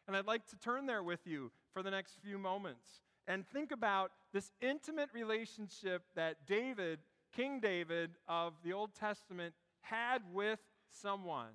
And 0.07 0.15
I'd 0.15 0.25
like 0.25 0.47
to 0.47 0.57
turn 0.57 0.85
there 0.85 1.03
with 1.03 1.27
you 1.27 1.51
for 1.73 1.83
the 1.83 1.91
next 1.91 2.17
few 2.23 2.37
moments 2.37 3.01
and 3.27 3.45
think 3.45 3.71
about 3.71 4.11
this 4.33 4.51
intimate 4.61 5.09
relationship 5.13 6.03
that 6.15 6.47
David, 6.47 6.99
King 7.35 7.59
David 7.59 8.11
of 8.27 8.53
the 8.63 8.71
Old 8.71 8.95
Testament, 8.95 9.53
had 9.89 10.21
with 10.33 10.59
someone. 10.89 11.53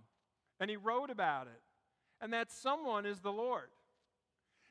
And 0.61 0.71
he 0.71 0.77
wrote 0.77 1.11
about 1.11 1.47
it. 1.47 1.61
And 2.21 2.33
that 2.33 2.53
someone 2.53 3.07
is 3.07 3.21
the 3.21 3.33
Lord. 3.33 3.69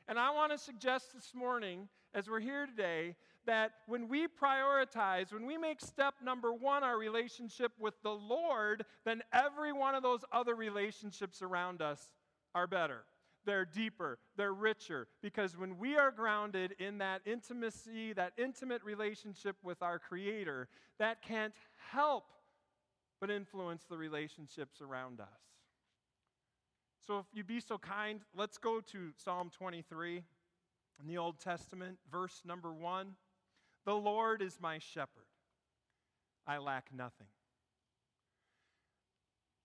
And 0.08 0.18
I 0.18 0.30
want 0.30 0.52
to 0.52 0.58
suggest 0.58 1.12
this 1.14 1.32
morning, 1.34 1.88
as 2.14 2.28
we're 2.28 2.40
here 2.40 2.66
today, 2.66 3.14
that 3.46 3.72
when 3.86 4.08
we 4.08 4.26
prioritize, 4.26 5.32
when 5.32 5.46
we 5.46 5.56
make 5.56 5.80
step 5.80 6.14
number 6.22 6.52
one 6.52 6.82
our 6.82 6.98
relationship 6.98 7.72
with 7.78 7.94
the 8.02 8.10
Lord, 8.10 8.84
then 9.04 9.22
every 9.32 9.72
one 9.72 9.94
of 9.94 10.02
those 10.02 10.24
other 10.32 10.54
relationships 10.54 11.42
around 11.42 11.82
us 11.82 12.10
are 12.54 12.66
better. 12.66 13.04
They're 13.44 13.64
deeper, 13.64 14.18
they're 14.36 14.54
richer, 14.54 15.08
because 15.20 15.56
when 15.56 15.76
we 15.78 15.96
are 15.96 16.12
grounded 16.12 16.76
in 16.78 16.98
that 16.98 17.22
intimacy, 17.26 18.12
that 18.12 18.32
intimate 18.38 18.84
relationship 18.84 19.56
with 19.64 19.82
our 19.82 19.98
Creator, 19.98 20.68
that 21.00 21.22
can't 21.22 21.52
help 21.90 22.24
but 23.22 23.30
influence 23.30 23.84
the 23.88 23.96
relationships 23.96 24.80
around 24.80 25.20
us. 25.20 25.28
So, 27.06 27.20
if 27.20 27.26
you'd 27.32 27.46
be 27.46 27.60
so 27.60 27.78
kind, 27.78 28.20
let's 28.36 28.58
go 28.58 28.80
to 28.80 29.12
Psalm 29.16 29.48
23 29.56 30.24
in 31.00 31.06
the 31.06 31.18
Old 31.18 31.38
Testament, 31.38 31.98
verse 32.10 32.42
number 32.44 32.72
one. 32.72 33.14
The 33.86 33.94
Lord 33.94 34.42
is 34.42 34.58
my 34.60 34.80
shepherd, 34.80 35.30
I 36.48 36.58
lack 36.58 36.86
nothing. 36.92 37.28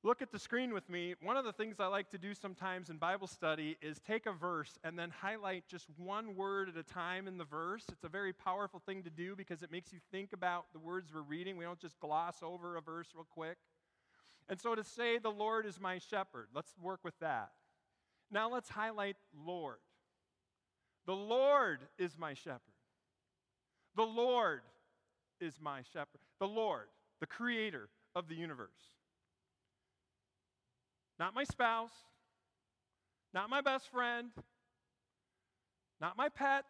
Look 0.03 0.21
at 0.21 0.31
the 0.31 0.39
screen 0.39 0.73
with 0.73 0.89
me. 0.89 1.15
One 1.23 1.37
of 1.37 1.43
the 1.43 1.51
things 1.51 1.79
I 1.79 1.87
like 1.87 2.11
to 2.11 2.19
do 2.19 2.35
sometimes 2.35 2.89
in 2.89 2.97
Bible 2.97 3.25
study 3.25 3.77
is 3.81 3.99
take 3.99 4.27
a 4.27 4.31
verse 4.31 4.77
and 4.83 4.97
then 4.97 5.09
highlight 5.09 5.67
just 5.67 5.87
one 5.97 6.35
word 6.35 6.69
at 6.69 6.77
a 6.77 6.83
time 6.83 7.27
in 7.27 7.37
the 7.37 7.43
verse. 7.43 7.83
It's 7.91 8.03
a 8.03 8.09
very 8.09 8.31
powerful 8.31 8.79
thing 8.85 9.01
to 9.03 9.09
do 9.09 9.35
because 9.35 9.63
it 9.63 9.71
makes 9.71 9.91
you 9.91 9.99
think 10.11 10.33
about 10.33 10.65
the 10.71 10.79
words 10.79 11.11
we're 11.13 11.21
reading. 11.21 11.57
We 11.57 11.65
don't 11.65 11.79
just 11.79 11.99
gloss 11.99 12.37
over 12.43 12.77
a 12.77 12.81
verse 12.81 13.07
real 13.15 13.27
quick. 13.29 13.57
And 14.47 14.59
so 14.59 14.75
to 14.75 14.83
say, 14.83 15.17
the 15.17 15.29
Lord 15.29 15.65
is 15.65 15.79
my 15.79 15.97
shepherd, 15.97 16.47
let's 16.53 16.73
work 16.81 16.99
with 17.03 17.17
that. 17.19 17.49
Now 18.31 18.51
let's 18.51 18.69
highlight 18.69 19.15
Lord. 19.45 19.77
The 21.07 21.15
Lord 21.15 21.79
is 21.97 22.17
my 22.17 22.33
shepherd. 22.33 22.61
The 23.95 24.03
Lord 24.03 24.61
is 25.41 25.59
my 25.59 25.81
shepherd. 25.81 26.21
The 26.39 26.47
Lord, 26.47 26.87
the 27.19 27.25
creator 27.25 27.89
of 28.15 28.27
the 28.27 28.35
universe. 28.35 28.96
Not 31.19 31.33
my 31.33 31.43
spouse, 31.43 31.91
not 33.33 33.49
my 33.49 33.61
best 33.61 33.89
friend, 33.89 34.29
not 35.99 36.15
my 36.15 36.29
pet, 36.29 36.65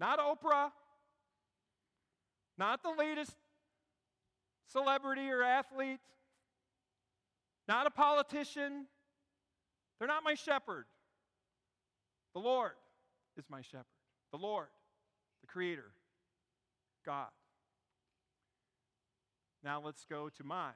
not 0.00 0.18
Oprah, 0.18 0.70
not 2.58 2.82
the 2.82 2.90
latest 2.90 3.36
celebrity 4.66 5.30
or 5.30 5.42
athlete, 5.42 6.00
not 7.68 7.86
a 7.86 7.90
politician. 7.90 8.86
They're 9.98 10.08
not 10.08 10.24
my 10.24 10.34
shepherd. 10.34 10.84
The 12.34 12.40
Lord 12.40 12.72
is 13.36 13.44
my 13.48 13.62
shepherd. 13.62 13.86
The 14.32 14.38
Lord, 14.38 14.68
the 15.40 15.46
Creator, 15.46 15.90
God. 17.04 17.28
Now 19.64 19.80
let's 19.84 20.04
go 20.04 20.28
to 20.28 20.44
my. 20.44 20.70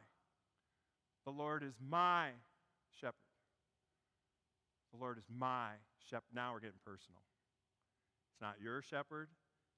The 1.24 1.32
Lord 1.32 1.62
is 1.62 1.74
my 1.86 2.28
shepherd. 3.00 3.14
The 4.92 4.98
Lord 4.98 5.18
is 5.18 5.24
my 5.28 5.70
shepherd. 6.10 6.24
Now 6.34 6.52
we're 6.52 6.60
getting 6.60 6.80
personal. 6.84 7.20
It's 8.32 8.40
not 8.40 8.56
your 8.62 8.82
shepherd, 8.82 9.28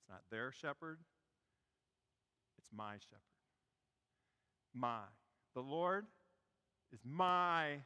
it's 0.00 0.08
not 0.08 0.22
their 0.30 0.52
shepherd, 0.52 0.98
it's 2.58 2.68
my 2.74 2.94
shepherd 2.94 3.32
my. 4.74 5.02
The 5.54 5.60
Lord 5.60 6.06
is 6.92 7.00
my 7.04 7.76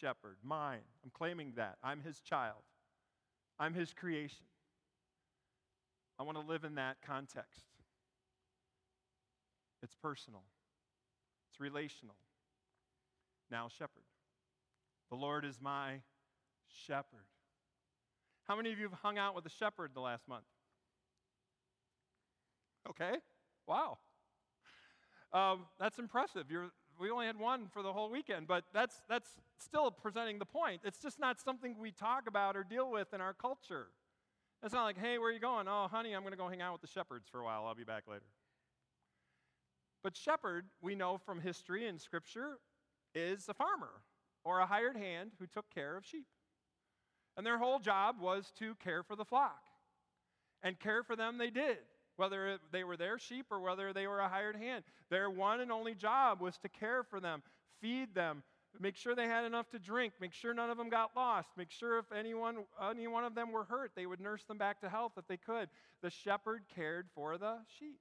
shepherd, 0.00 0.36
mine. 0.42 0.80
I'm 1.04 1.10
claiming 1.10 1.52
that. 1.56 1.76
I'm 1.82 2.00
his 2.00 2.20
child, 2.20 2.62
I'm 3.58 3.74
his 3.74 3.92
creation. 3.92 4.46
I 6.18 6.22
want 6.22 6.38
to 6.38 6.46
live 6.46 6.64
in 6.64 6.74
that 6.74 6.98
context. 7.06 7.64
It's 9.82 9.94
personal, 10.02 10.42
it's 11.50 11.60
relational. 11.60 12.16
Now, 13.50 13.68
shepherd. 13.68 14.04
The 15.10 15.16
Lord 15.16 15.44
is 15.44 15.58
my 15.60 16.00
shepherd. 16.86 17.26
How 18.46 18.56
many 18.56 18.72
of 18.72 18.78
you 18.78 18.88
have 18.88 18.98
hung 19.00 19.18
out 19.18 19.34
with 19.34 19.44
a 19.46 19.50
shepherd 19.50 19.90
the 19.94 20.00
last 20.00 20.28
month? 20.28 20.44
Okay. 22.88 23.14
Wow. 23.66 23.98
Um, 25.32 25.66
that's 25.78 25.98
impressive. 25.98 26.50
You're, 26.50 26.70
we 27.00 27.10
only 27.10 27.26
had 27.26 27.38
one 27.38 27.68
for 27.72 27.82
the 27.82 27.92
whole 27.92 28.10
weekend, 28.10 28.46
but 28.46 28.64
that's, 28.72 29.00
that's 29.08 29.28
still 29.58 29.90
presenting 29.90 30.38
the 30.38 30.44
point. 30.44 30.80
It's 30.84 30.98
just 30.98 31.18
not 31.18 31.40
something 31.40 31.76
we 31.78 31.92
talk 31.92 32.24
about 32.26 32.56
or 32.56 32.64
deal 32.64 32.90
with 32.90 33.12
in 33.14 33.20
our 33.20 33.32
culture. 33.32 33.86
It's 34.62 34.74
not 34.74 34.84
like, 34.84 34.98
hey, 34.98 35.18
where 35.18 35.28
are 35.28 35.32
you 35.32 35.40
going? 35.40 35.66
Oh, 35.68 35.88
honey, 35.90 36.12
I'm 36.12 36.22
going 36.22 36.32
to 36.32 36.38
go 36.38 36.48
hang 36.48 36.60
out 36.60 36.72
with 36.72 36.82
the 36.82 36.88
shepherds 36.88 37.28
for 37.30 37.40
a 37.40 37.44
while. 37.44 37.64
I'll 37.66 37.74
be 37.74 37.84
back 37.84 38.04
later. 38.08 38.26
But 40.02 40.16
shepherd, 40.16 40.66
we 40.82 40.94
know 40.94 41.18
from 41.18 41.40
history 41.40 41.86
and 41.86 42.00
scripture, 42.00 42.58
is 43.14 43.48
a 43.48 43.54
farmer 43.54 44.02
or 44.44 44.60
a 44.60 44.66
hired 44.66 44.96
hand 44.96 45.32
who 45.38 45.46
took 45.46 45.70
care 45.74 45.96
of 45.96 46.06
sheep. 46.06 46.26
And 47.36 47.46
their 47.46 47.58
whole 47.58 47.78
job 47.78 48.16
was 48.20 48.52
to 48.58 48.74
care 48.76 49.02
for 49.02 49.16
the 49.16 49.24
flock. 49.24 49.62
And 50.62 50.78
care 50.78 51.02
for 51.02 51.16
them 51.16 51.38
they 51.38 51.50
did 51.50 51.78
whether 52.20 52.58
they 52.70 52.84
were 52.84 52.98
their 52.98 53.18
sheep 53.18 53.46
or 53.50 53.60
whether 53.60 53.94
they 53.94 54.06
were 54.06 54.20
a 54.20 54.28
hired 54.28 54.54
hand. 54.54 54.84
Their 55.08 55.30
one 55.30 55.60
and 55.60 55.72
only 55.72 55.94
job 55.94 56.42
was 56.42 56.58
to 56.58 56.68
care 56.68 57.02
for 57.02 57.18
them, 57.18 57.42
feed 57.80 58.14
them, 58.14 58.42
make 58.78 58.94
sure 58.94 59.14
they 59.14 59.26
had 59.26 59.46
enough 59.46 59.70
to 59.70 59.78
drink, 59.78 60.12
make 60.20 60.34
sure 60.34 60.52
none 60.52 60.68
of 60.68 60.76
them 60.76 60.90
got 60.90 61.16
lost, 61.16 61.48
make 61.56 61.70
sure 61.70 61.98
if 61.98 62.12
anyone, 62.12 62.58
any 62.90 63.06
one 63.06 63.24
of 63.24 63.34
them 63.34 63.52
were 63.52 63.64
hurt, 63.64 63.92
they 63.96 64.04
would 64.04 64.20
nurse 64.20 64.44
them 64.44 64.58
back 64.58 64.82
to 64.82 64.90
health 64.90 65.12
if 65.16 65.26
they 65.28 65.38
could. 65.38 65.70
The 66.02 66.10
shepherd 66.10 66.64
cared 66.74 67.08
for 67.14 67.38
the 67.38 67.56
sheep. 67.78 68.00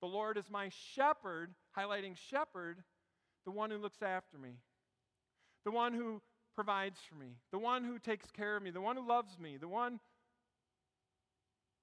The 0.00 0.08
Lord 0.08 0.38
is 0.38 0.48
my 0.50 0.70
shepherd, 0.70 1.54
highlighting 1.76 2.16
shepherd, 2.16 2.82
the 3.44 3.50
one 3.50 3.70
who 3.70 3.78
looks 3.78 4.02
after 4.02 4.38
me, 4.38 4.56
the 5.64 5.70
one 5.70 5.92
who 5.92 6.20
provides 6.54 6.98
for 7.08 7.16
me, 7.16 7.36
the 7.50 7.58
one 7.58 7.84
who 7.84 7.98
takes 7.98 8.30
care 8.30 8.56
of 8.56 8.62
me, 8.62 8.70
the 8.70 8.80
one 8.80 8.96
who 8.96 9.06
loves 9.06 9.38
me, 9.38 9.56
the 9.56 9.68
one 9.68 10.00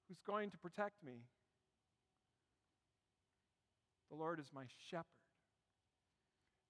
who's 0.08 0.20
going 0.26 0.50
to 0.50 0.58
protect 0.58 1.02
me. 1.04 1.22
The 4.10 4.16
Lord 4.16 4.40
is 4.40 4.46
my 4.54 4.64
shepherd. 4.90 5.06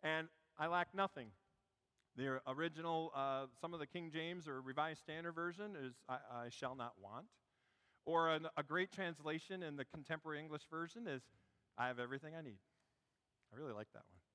And 0.03 0.29
I 0.59 0.67
lack 0.67 0.95
nothing. 0.95 1.29
The 2.17 2.41
original, 2.47 3.11
uh, 3.17 3.47
some 3.61 3.73
of 3.73 3.81
the 3.81 3.87
King 3.87 4.11
James 4.13 4.47
or 4.47 4.61
Revised 4.61 5.01
Standard 5.01 5.33
Version 5.33 5.77
is 5.83 5.95
I, 6.09 6.17
I 6.45 6.49
shall 6.51 6.75
not 6.75 6.93
want. 7.03 7.27
Or 8.05 8.31
an, 8.31 8.47
a 8.57 8.63
great 8.63 8.93
translation 8.93 9.63
in 9.63 9.77
the 9.77 9.85
contemporary 9.85 10.41
English 10.41 10.63
version 10.71 11.07
is 11.07 11.23
I 11.79 11.87
have 11.87 11.99
everything 11.99 12.35
I 12.37 12.43
need. 12.43 12.59
I 13.53 13.59
really 13.59 13.73
like 13.73 13.89
that 13.95 14.03
one. 14.11 14.32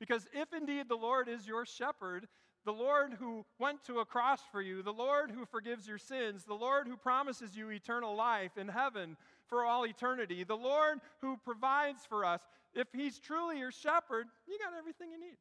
Because 0.00 0.26
if 0.32 0.52
indeed 0.52 0.88
the 0.88 0.96
Lord 0.96 1.28
is 1.28 1.46
your 1.46 1.64
shepherd, 1.66 2.26
the 2.64 2.72
Lord 2.72 3.14
who 3.18 3.44
went 3.58 3.84
to 3.84 4.00
a 4.00 4.04
cross 4.04 4.40
for 4.50 4.60
you, 4.60 4.82
the 4.82 4.92
Lord 4.92 5.30
who 5.30 5.44
forgives 5.44 5.86
your 5.86 5.98
sins, 5.98 6.44
the 6.44 6.54
Lord 6.54 6.88
who 6.88 6.96
promises 6.96 7.54
you 7.54 7.70
eternal 7.70 8.16
life 8.16 8.56
in 8.56 8.68
heaven 8.68 9.16
for 9.46 9.64
all 9.64 9.86
eternity, 9.86 10.42
the 10.44 10.56
Lord 10.56 10.98
who 11.20 11.36
provides 11.44 12.04
for 12.08 12.24
us, 12.24 12.40
if 12.74 12.88
He's 12.94 13.18
truly 13.18 13.58
your 13.58 13.72
shepherd, 13.72 14.26
you 14.48 14.58
got 14.58 14.78
everything 14.78 15.10
you 15.10 15.20
need. 15.20 15.36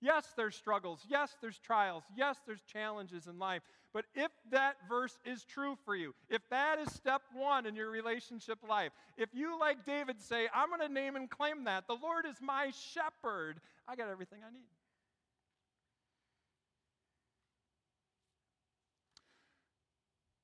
Yes, 0.00 0.32
there's 0.36 0.54
struggles. 0.54 1.04
Yes, 1.08 1.36
there's 1.40 1.58
trials. 1.58 2.04
Yes, 2.16 2.36
there's 2.46 2.62
challenges 2.62 3.26
in 3.26 3.38
life. 3.38 3.62
But 3.92 4.04
if 4.14 4.30
that 4.50 4.76
verse 4.88 5.18
is 5.24 5.44
true 5.44 5.76
for 5.84 5.96
you, 5.96 6.14
if 6.28 6.42
that 6.50 6.78
is 6.78 6.92
step 6.92 7.22
one 7.34 7.66
in 7.66 7.74
your 7.74 7.90
relationship 7.90 8.58
life, 8.68 8.92
if 9.16 9.30
you, 9.32 9.58
like 9.58 9.84
David, 9.84 10.20
say, 10.20 10.46
I'm 10.54 10.68
going 10.68 10.86
to 10.86 10.92
name 10.92 11.16
and 11.16 11.28
claim 11.28 11.64
that, 11.64 11.86
the 11.88 11.96
Lord 12.00 12.26
is 12.26 12.36
my 12.40 12.70
shepherd, 12.92 13.60
I 13.88 13.96
got 13.96 14.08
everything 14.08 14.40
I 14.46 14.52
need. 14.52 14.68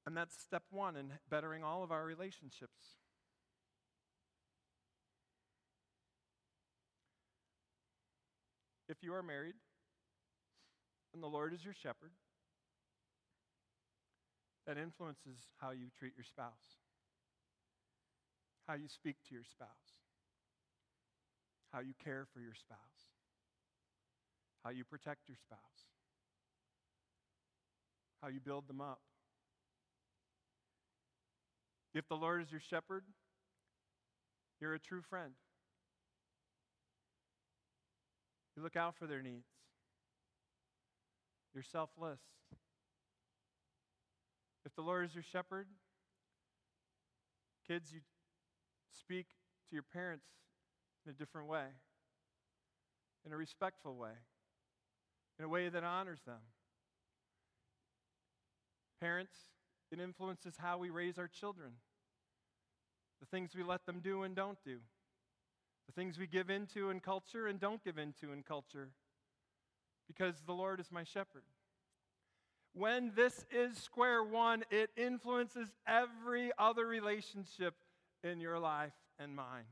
And 0.06 0.16
that's 0.16 0.36
step 0.42 0.64
one 0.70 0.96
in 0.96 1.06
bettering 1.30 1.62
all 1.62 1.82
of 1.82 1.92
our 1.92 2.04
relationships. 2.04 2.98
If 8.88 8.98
you 9.02 9.14
are 9.14 9.22
married 9.22 9.54
and 11.12 11.22
the 11.22 11.26
Lord 11.26 11.54
is 11.54 11.64
your 11.64 11.74
shepherd, 11.74 12.12
that 14.66 14.78
influences 14.78 15.38
how 15.58 15.70
you 15.70 15.86
treat 15.98 16.12
your 16.16 16.24
spouse, 16.24 16.80
how 18.66 18.74
you 18.74 18.88
speak 18.88 19.16
to 19.28 19.34
your 19.34 19.44
spouse, 19.44 19.68
how 21.72 21.80
you 21.80 21.94
care 22.02 22.26
for 22.32 22.40
your 22.40 22.54
spouse, 22.54 22.78
how 24.64 24.70
you 24.70 24.84
protect 24.84 25.28
your 25.28 25.36
spouse, 25.36 25.58
how 28.22 28.28
you 28.28 28.40
build 28.40 28.68
them 28.68 28.80
up. 28.80 29.00
If 31.94 32.08
the 32.08 32.16
Lord 32.16 32.42
is 32.42 32.50
your 32.50 32.60
shepherd, 32.60 33.04
you're 34.60 34.74
a 34.74 34.80
true 34.80 35.02
friend. 35.02 35.32
You 38.56 38.62
look 38.62 38.76
out 38.76 38.94
for 38.96 39.06
their 39.06 39.22
needs. 39.22 39.48
You're 41.54 41.64
selfless. 41.64 42.20
If 44.64 44.74
the 44.74 44.82
Lord 44.82 45.04
is 45.04 45.14
your 45.14 45.24
shepherd, 45.24 45.66
Kids, 47.66 47.90
you 47.92 48.00
speak 48.92 49.26
to 49.68 49.74
your 49.74 49.82
parents 49.82 50.26
in 51.06 51.10
a 51.10 51.14
different 51.14 51.48
way, 51.48 51.64
in 53.24 53.32
a 53.32 53.36
respectful 53.36 53.96
way, 53.96 54.12
in 55.38 55.46
a 55.46 55.48
way 55.48 55.70
that 55.70 55.82
honors 55.82 56.20
them. 56.26 56.40
Parents, 59.00 59.34
it 59.90 59.98
influences 59.98 60.54
how 60.58 60.76
we 60.76 60.90
raise 60.90 61.18
our 61.18 61.28
children, 61.28 61.72
the 63.20 63.26
things 63.26 63.52
we 63.56 63.62
let 63.62 63.86
them 63.86 64.00
do 64.02 64.24
and 64.24 64.36
don't 64.36 64.58
do, 64.62 64.80
the 65.86 65.92
things 65.92 66.18
we 66.18 66.26
give 66.26 66.50
into 66.50 66.90
in 66.90 67.00
culture 67.00 67.46
and 67.46 67.60
don't 67.60 67.82
give 67.84 67.98
into 67.98 68.32
in 68.32 68.42
culture, 68.42 68.90
because 70.06 70.42
the 70.46 70.52
Lord 70.52 70.80
is 70.80 70.90
my 70.90 71.04
shepherd. 71.04 71.42
When 72.72 73.12
this 73.14 73.46
is 73.52 73.76
square 73.76 74.24
one, 74.24 74.64
it 74.70 74.90
influences 74.96 75.68
every 75.86 76.50
other 76.58 76.86
relationship 76.86 77.74
in 78.24 78.40
your 78.40 78.58
life 78.58 78.92
and 79.18 79.36
mine. 79.36 79.64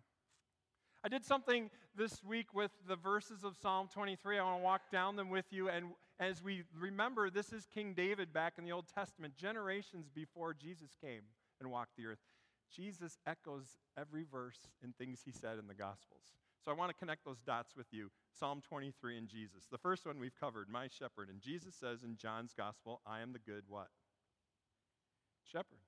I 1.04 1.08
did 1.08 1.24
something 1.24 1.68
this 1.96 2.22
week 2.22 2.54
with 2.54 2.70
the 2.86 2.94
verses 2.94 3.42
of 3.42 3.56
Psalm 3.60 3.88
23. 3.92 4.38
I 4.38 4.44
want 4.44 4.60
to 4.60 4.64
walk 4.64 4.82
down 4.92 5.16
them 5.16 5.30
with 5.30 5.46
you. 5.50 5.68
And 5.68 5.86
as 6.20 6.40
we 6.44 6.62
remember, 6.78 7.28
this 7.28 7.52
is 7.52 7.66
King 7.74 7.92
David 7.92 8.32
back 8.32 8.54
in 8.56 8.64
the 8.64 8.70
Old 8.70 8.86
Testament, 8.94 9.36
generations 9.36 10.08
before 10.14 10.54
Jesus 10.54 10.90
came 11.02 11.22
and 11.60 11.72
walked 11.72 11.96
the 11.96 12.06
earth. 12.06 12.20
Jesus 12.74 13.18
echoes 13.26 13.66
every 13.98 14.24
verse 14.24 14.68
and 14.82 14.96
things 14.96 15.20
he 15.24 15.32
said 15.32 15.58
in 15.58 15.66
the 15.66 15.74
Gospels. 15.74 16.22
So 16.64 16.70
I 16.70 16.74
want 16.74 16.90
to 16.90 16.96
connect 16.96 17.24
those 17.24 17.40
dots 17.40 17.76
with 17.76 17.86
you. 17.90 18.10
Psalm 18.32 18.62
23 18.66 19.18
and 19.18 19.28
Jesus. 19.28 19.66
The 19.70 19.78
first 19.78 20.06
one 20.06 20.18
we've 20.18 20.38
covered, 20.38 20.68
my 20.68 20.88
shepherd. 20.88 21.28
And 21.28 21.40
Jesus 21.40 21.74
says 21.74 22.02
in 22.02 22.16
John's 22.16 22.54
Gospel, 22.56 23.00
I 23.06 23.20
am 23.20 23.32
the 23.32 23.38
good 23.40 23.64
what? 23.68 23.88
Shepherd. 25.50 25.78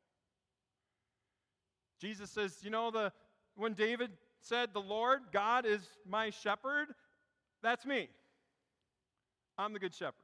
Jesus 2.00 2.31
says, 2.31 2.59
you 2.62 2.71
know, 2.71 2.91
the 2.91 3.12
when 3.57 3.75
David 3.75 4.11
said, 4.41 4.71
The 4.73 4.81
Lord, 4.81 5.21
God 5.33 5.64
is 5.64 5.81
my 6.09 6.31
shepherd, 6.31 6.88
that's 7.62 7.87
me. 7.87 8.09
I'm 9.57 9.73
the 9.73 9.79
good 9.79 9.95
shepherd. 9.95 10.14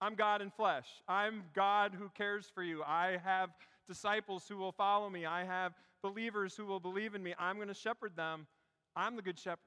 I'm 0.00 0.14
God 0.14 0.42
in 0.42 0.50
flesh. 0.50 0.86
I'm 1.06 1.44
God 1.54 1.92
who 1.96 2.10
cares 2.16 2.50
for 2.52 2.62
you. 2.62 2.82
I 2.82 3.18
have 3.22 3.50
disciples 3.90 4.44
who 4.48 4.56
will 4.56 4.70
follow 4.70 5.10
me. 5.10 5.26
I 5.26 5.44
have 5.44 5.74
believers 6.00 6.54
who 6.56 6.64
will 6.64 6.78
believe 6.78 7.16
in 7.16 7.22
me. 7.22 7.34
I'm 7.38 7.56
going 7.56 7.68
to 7.68 7.74
shepherd 7.74 8.14
them. 8.14 8.46
I'm 8.94 9.16
the 9.16 9.22
good 9.22 9.38
shepherd. 9.38 9.58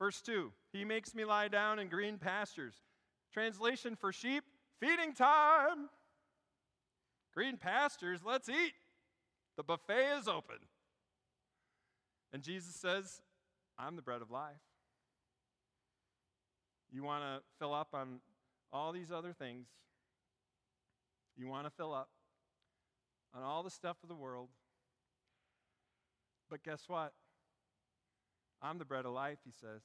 Verse 0.00 0.20
2 0.20 0.52
He 0.72 0.84
makes 0.84 1.14
me 1.14 1.24
lie 1.24 1.48
down 1.48 1.78
in 1.78 1.88
green 1.88 2.18
pastures. 2.18 2.74
Translation 3.32 3.94
for 3.94 4.12
sheep 4.12 4.42
feeding 4.80 5.12
time. 5.14 5.88
Green 7.32 7.56
pastures, 7.56 8.20
let's 8.26 8.48
eat. 8.48 8.72
The 9.56 9.62
buffet 9.62 10.18
is 10.18 10.28
open. 10.28 10.56
And 12.32 12.42
Jesus 12.42 12.74
says, 12.74 13.20
I'm 13.78 13.94
the 13.94 14.02
bread 14.02 14.22
of 14.22 14.30
life. 14.30 14.54
You 16.90 17.04
want 17.04 17.22
to 17.22 17.42
fill 17.58 17.74
up 17.74 17.88
on 17.92 18.20
all 18.72 18.92
these 18.92 19.12
other 19.12 19.32
things. 19.32 19.66
You 21.36 21.46
want 21.48 21.66
to 21.66 21.70
fill 21.70 21.92
up 21.92 22.08
on 23.36 23.42
all 23.42 23.62
the 23.62 23.70
stuff 23.70 23.96
of 24.02 24.08
the 24.08 24.14
world. 24.14 24.48
But 26.50 26.62
guess 26.62 26.84
what? 26.86 27.12
I'm 28.62 28.78
the 28.78 28.84
bread 28.84 29.04
of 29.04 29.12
life, 29.12 29.38
he 29.44 29.50
says. 29.50 29.82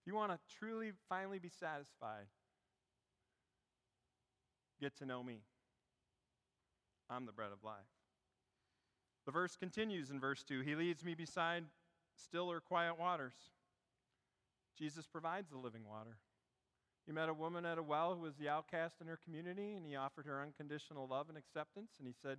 If 0.00 0.06
you 0.06 0.14
want 0.14 0.32
to 0.32 0.38
truly, 0.58 0.92
finally 1.08 1.38
be 1.38 1.48
satisfied, 1.48 2.26
get 4.80 4.96
to 4.98 5.06
know 5.06 5.22
me. 5.22 5.40
I'm 7.08 7.26
the 7.26 7.32
bread 7.32 7.52
of 7.52 7.64
life. 7.64 7.76
The 9.26 9.32
verse 9.32 9.56
continues 9.56 10.10
in 10.10 10.20
verse 10.20 10.42
2 10.42 10.60
He 10.60 10.74
leads 10.74 11.04
me 11.04 11.14
beside 11.14 11.64
still 12.16 12.50
or 12.50 12.60
quiet 12.60 12.98
waters. 12.98 13.34
Jesus 14.78 15.06
provides 15.06 15.50
the 15.50 15.58
living 15.58 15.82
water. 15.88 16.16
He 17.06 17.12
met 17.12 17.28
a 17.28 17.34
woman 17.34 17.64
at 17.64 17.78
a 17.78 17.82
well 17.82 18.14
who 18.14 18.20
was 18.20 18.36
the 18.36 18.48
outcast 18.48 18.96
in 19.00 19.06
her 19.06 19.18
community, 19.24 19.74
and 19.74 19.84
he 19.84 19.96
offered 19.96 20.26
her 20.26 20.40
unconditional 20.40 21.08
love 21.08 21.28
and 21.28 21.36
acceptance. 21.36 21.92
And 21.98 22.06
he 22.06 22.14
said, 22.22 22.38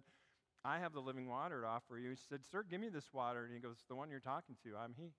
I 0.63 0.80
have 0.80 0.93
the 0.93 1.00
living 1.00 1.28
water 1.28 1.62
to 1.62 1.67
offer 1.67 1.97
you. 1.97 2.12
He 2.12 2.15
said, 2.15 2.41
Sir, 2.50 2.63
give 2.69 2.80
me 2.80 2.89
this 2.89 3.12
water. 3.12 3.45
And 3.45 3.54
he 3.54 3.60
goes, 3.60 3.78
The 3.88 3.95
one 3.95 4.10
you're 4.10 4.19
talking 4.19 4.56
to, 4.63 4.78
I'm 4.78 4.93
he. 4.97 5.12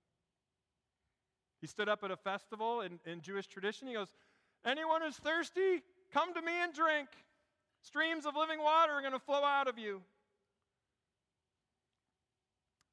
He 1.61 1.67
stood 1.67 1.89
up 1.89 2.03
at 2.03 2.11
a 2.11 2.17
festival 2.17 2.81
in, 2.81 2.99
in 3.05 3.21
Jewish 3.21 3.47
tradition. 3.47 3.89
He 3.89 3.95
goes, 3.95 4.13
Anyone 4.65 5.03
who's 5.03 5.17
thirsty, 5.17 5.83
come 6.13 6.33
to 6.35 6.43
me 6.43 6.53
and 6.63 6.73
drink. 6.73 7.09
Streams 7.83 8.27
of 8.27 8.37
living 8.37 8.63
water 8.63 8.93
are 8.93 9.01
going 9.01 9.13
to 9.13 9.19
flow 9.19 9.43
out 9.45 9.67
of 9.67 9.79
you. 9.79 10.03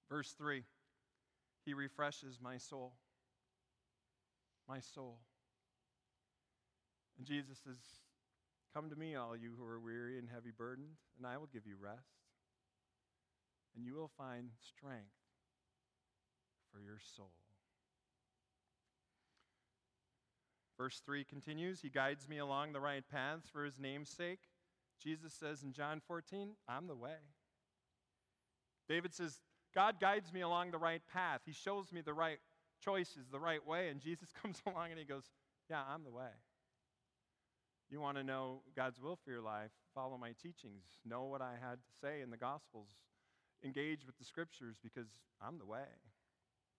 Verse 0.10 0.34
3 0.38 0.64
He 1.66 1.74
refreshes 1.74 2.40
my 2.42 2.58
soul. 2.58 2.94
My 4.68 4.80
soul. 4.80 5.20
And 7.20 7.28
Jesus 7.28 7.60
says, 7.64 7.78
Come 8.74 8.90
to 8.90 8.96
me, 8.96 9.16
all 9.16 9.36
you 9.36 9.52
who 9.58 9.66
are 9.66 9.80
weary 9.80 10.18
and 10.18 10.30
heavy 10.34 10.52
burdened, 10.58 10.96
and 11.18 11.28
I 11.28 11.38
will 11.38 11.50
give 11.52 11.68
you 11.68 11.76
rest. 11.80 12.24
And 13.76 13.86
you 13.86 13.94
will 13.94 14.12
find 14.18 14.50
strength 14.62 15.12
for 16.72 16.80
your 16.80 17.00
soul. 17.16 17.32
Verse 20.78 21.02
3 21.06 21.26
continues 21.26 21.82
He 21.82 21.90
guides 21.90 22.30
me 22.30 22.38
along 22.38 22.72
the 22.72 22.80
right 22.80 23.04
paths 23.12 23.50
for 23.52 23.66
his 23.66 23.80
name's 23.80 24.10
sake. 24.10 24.40
Jesus 25.04 25.34
says 25.34 25.64
in 25.64 25.74
John 25.74 26.02
14, 26.08 26.52
I'm 26.68 26.88
the 26.88 26.96
way. 26.96 27.20
David 28.88 29.14
says, 29.14 29.40
God 29.76 30.00
guides 30.00 30.34
me 30.34 30.42
along 30.42 30.72
the 30.72 30.78
right 30.78 31.02
path. 31.14 31.42
He 31.46 31.54
shows 31.54 31.92
me 31.92 32.02
the 32.02 32.14
right 32.14 32.40
choices, 32.84 33.28
the 33.32 33.40
right 33.40 33.66
way. 33.66 33.90
And 33.90 34.00
Jesus 34.00 34.30
comes 34.42 34.62
along 34.66 34.92
and 34.92 35.00
he 35.00 35.06
goes, 35.06 35.30
Yeah, 35.70 35.82
I'm 35.94 36.04
the 36.04 36.12
way. 36.12 36.32
You 37.90 38.00
want 38.00 38.18
to 38.18 38.24
know 38.24 38.62
God's 38.76 39.00
will 39.02 39.18
for 39.24 39.32
your 39.32 39.42
life? 39.42 39.72
Follow 39.96 40.18
my 40.18 40.34
teachings. 40.42 40.84
Know 41.06 41.24
what 41.24 41.42
I 41.42 41.54
had 41.60 41.76
to 41.76 41.92
say 42.02 42.22
in 42.22 42.30
the 42.30 42.38
Gospels. 42.38 42.90
Engage 43.64 44.06
with 44.06 44.18
the 44.18 44.26
Scriptures 44.26 44.76
because 44.84 45.08
I'm 45.42 45.58
the 45.58 45.66
way. 45.66 45.90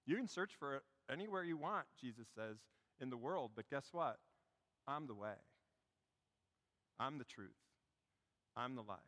You 0.07 0.17
can 0.17 0.29
search 0.29 0.53
for 0.59 0.77
it 0.77 0.83
anywhere 1.11 1.43
you 1.43 1.57
want, 1.57 1.87
Jesus 2.01 2.27
says, 2.35 2.57
in 3.01 3.11
the 3.11 3.17
world, 3.17 3.53
but 3.55 3.69
guess 3.69 3.89
what? 3.93 4.19
I'm 4.87 5.07
the 5.07 5.15
way. 5.15 5.35
I'm 6.99 7.19
the 7.19 7.25
truth. 7.25 7.51
I'm 8.57 8.77
the 8.77 8.83
life. 8.83 8.99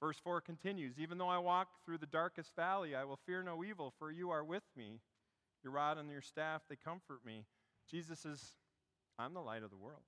Verse 0.00 0.18
4 0.22 0.40
continues 0.40 0.98
Even 0.98 1.18
though 1.18 1.28
I 1.28 1.38
walk 1.38 1.68
through 1.84 1.98
the 1.98 2.06
darkest 2.06 2.54
valley, 2.54 2.94
I 2.94 3.04
will 3.04 3.18
fear 3.26 3.42
no 3.42 3.64
evil, 3.64 3.92
for 3.98 4.10
you 4.10 4.30
are 4.30 4.44
with 4.44 4.64
me. 4.76 5.00
Your 5.64 5.72
rod 5.72 5.98
and 5.98 6.10
your 6.10 6.22
staff, 6.22 6.62
they 6.68 6.76
comfort 6.76 7.20
me. 7.24 7.44
Jesus 7.90 8.20
says, 8.20 8.52
I'm 9.18 9.34
the 9.34 9.40
light 9.40 9.62
of 9.62 9.70
the 9.70 9.76
world. 9.76 10.02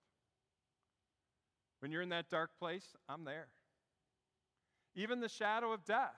When 1.80 1.92
you're 1.92 2.02
in 2.02 2.08
that 2.08 2.28
dark 2.28 2.50
place, 2.58 2.96
I'm 3.08 3.24
there. 3.24 3.48
Even 4.94 5.20
the 5.20 5.28
shadow 5.28 5.72
of 5.72 5.84
death. 5.84 6.16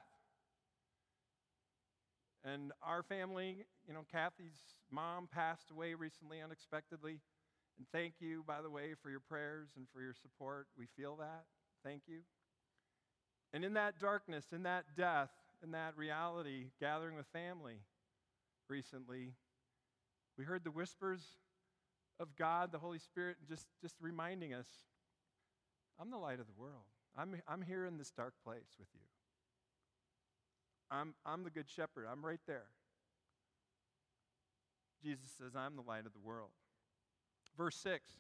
And 2.43 2.73
our 2.83 3.03
family, 3.03 3.67
you 3.87 3.93
know, 3.93 4.01
Kathy's 4.11 4.59
mom 4.91 5.29
passed 5.31 5.71
away 5.71 5.93
recently 5.95 6.41
unexpectedly. 6.41 7.21
And 7.79 7.87
thank 7.93 8.15
you, 8.21 8.43
by 8.47 8.63
the 8.63 8.71
way, 8.71 8.95
for 9.03 9.11
your 9.11 9.21
prayers 9.21 9.69
and 9.77 9.87
for 9.93 10.01
your 10.01 10.15
support. 10.15 10.67
We 10.79 10.87
feel 10.97 11.17
that. 11.17 11.45
Thank 11.85 12.03
you. 12.07 12.21
And 13.53 13.65
in 13.65 13.75
that 13.75 13.99
darkness, 13.99 14.47
in 14.53 14.63
that 14.63 14.85
death, 14.97 15.31
in 15.63 15.73
that 15.73 15.97
reality, 15.97 16.67
gathering 16.81 17.17
with 17.17 17.27
family 17.27 17.81
recently, 18.69 19.33
we 20.39 20.45
heard 20.45 20.65
the 20.65 20.71
whispers 20.71 21.21
of 22.19 22.37
God, 22.37 22.73
the 22.73 22.79
Holy 22.79 22.99
Spirit, 22.99 23.37
just, 23.49 23.67
just 23.83 23.97
reminding 24.01 24.55
us 24.55 24.69
I'm 26.01 26.11
the 26.11 26.17
light 26.17 26.41
of 26.41 26.47
the 26.47 26.59
world. 26.59 26.85
I'm, 27.17 27.35
I'm 27.47 27.63
here 27.63 27.87
in 27.87 27.99
this 27.99 28.11
dark 28.11 28.35
place 28.45 28.77
with 28.79 28.89
you. 28.95 29.01
I'm, 30.91 31.15
I'm 31.27 31.45
the 31.45 31.51
good 31.51 31.69
shepherd. 31.69 32.07
I'm 32.11 32.25
right 32.25 32.41
there. 32.47 32.67
Jesus 35.03 35.31
says, 35.39 35.53
I'm 35.57 35.77
the 35.77 35.83
light 35.83 36.07
of 36.07 36.13
the 36.13 36.21
world. 36.23 36.51
Verse 37.57 37.77
6 37.77 38.11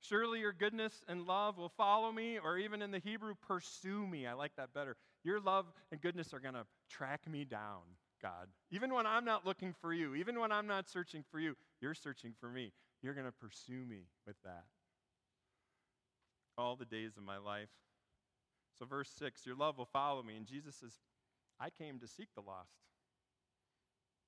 Surely 0.00 0.40
your 0.40 0.52
goodness 0.52 1.02
and 1.08 1.26
love 1.26 1.58
will 1.58 1.72
follow 1.76 2.12
me, 2.12 2.38
or 2.38 2.58
even 2.58 2.82
in 2.82 2.90
the 2.90 2.98
Hebrew, 2.98 3.34
pursue 3.46 4.06
me. 4.06 4.26
I 4.26 4.34
like 4.34 4.52
that 4.56 4.72
better. 4.72 4.96
Your 5.24 5.40
love 5.40 5.66
and 5.90 6.00
goodness 6.00 6.32
are 6.32 6.38
going 6.38 6.54
to 6.54 6.66
track 6.88 7.28
me 7.28 7.44
down, 7.44 7.80
God. 8.22 8.48
Even 8.70 8.94
when 8.94 9.06
I'm 9.06 9.24
not 9.24 9.44
looking 9.44 9.74
for 9.80 9.92
you, 9.92 10.14
even 10.14 10.38
when 10.38 10.52
I'm 10.52 10.66
not 10.66 10.88
searching 10.88 11.24
for 11.30 11.40
you, 11.40 11.56
you're 11.80 11.94
searching 11.94 12.34
for 12.38 12.48
me. 12.48 12.72
You're 13.02 13.14
going 13.14 13.26
to 13.26 13.32
pursue 13.32 13.84
me 13.84 14.06
with 14.26 14.36
that. 14.44 14.64
All 16.58 16.76
the 16.76 16.84
days 16.84 17.16
of 17.16 17.22
my 17.22 17.38
life. 17.38 17.68
So, 18.78 18.86
verse 18.86 19.10
6 19.18 19.46
Your 19.46 19.56
love 19.56 19.78
will 19.78 19.86
follow 19.86 20.22
me. 20.22 20.36
And 20.36 20.46
Jesus 20.46 20.76
says, 20.76 20.92
I 21.60 21.70
came 21.70 21.98
to 22.00 22.08
seek 22.08 22.28
the 22.34 22.42
lost. 22.42 22.76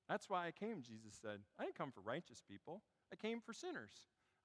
That's 0.08 0.30
why 0.30 0.46
I 0.46 0.50
came, 0.50 0.82
Jesus 0.82 1.18
said. 1.20 1.40
I 1.58 1.64
didn't 1.64 1.76
come 1.76 1.92
for 1.92 2.00
righteous 2.00 2.42
people, 2.48 2.82
I 3.12 3.16
came 3.16 3.40
for 3.40 3.52
sinners. 3.52 3.92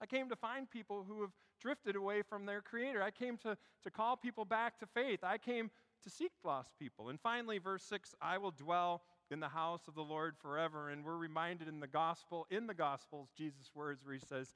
I 0.01 0.05
came 0.05 0.27
to 0.29 0.35
find 0.35 0.69
people 0.69 1.05
who 1.07 1.21
have 1.21 1.31
drifted 1.61 1.95
away 1.95 2.23
from 2.23 2.45
their 2.45 2.61
Creator. 2.61 3.01
I 3.01 3.11
came 3.11 3.37
to, 3.37 3.55
to 3.83 3.91
call 3.91 4.17
people 4.17 4.43
back 4.43 4.77
to 4.79 4.85
faith. 4.85 5.19
I 5.23 5.37
came 5.37 5.71
to 6.03 6.09
seek 6.09 6.31
lost 6.43 6.71
people. 6.77 7.07
And 7.07 7.19
finally, 7.21 7.57
verse 7.57 7.83
6 7.83 8.13
I 8.21 8.37
will 8.37 8.51
dwell 8.51 9.03
in 9.31 9.39
the 9.39 9.47
house 9.47 9.87
of 9.87 9.95
the 9.95 10.01
Lord 10.01 10.35
forever. 10.41 10.89
And 10.89 11.05
we're 11.05 11.15
reminded 11.15 11.69
in 11.69 11.79
the 11.79 11.87
gospel, 11.87 12.45
in 12.49 12.67
the 12.67 12.73
gospels, 12.73 13.29
Jesus' 13.37 13.71
words 13.73 14.03
where 14.03 14.13
he 14.13 14.19
says, 14.19 14.53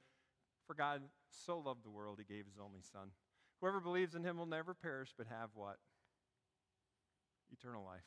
For 0.66 0.74
God 0.74 1.00
so 1.30 1.58
loved 1.58 1.84
the 1.84 1.90
world, 1.90 2.18
he 2.18 2.34
gave 2.34 2.46
his 2.46 2.58
only 2.58 2.80
son. 2.92 3.10
Whoever 3.60 3.80
believes 3.80 4.14
in 4.14 4.24
him 4.24 4.38
will 4.38 4.46
never 4.46 4.74
perish, 4.74 5.12
but 5.16 5.26
have 5.26 5.50
what? 5.54 5.76
Eternal 7.50 7.84
life. 7.84 8.04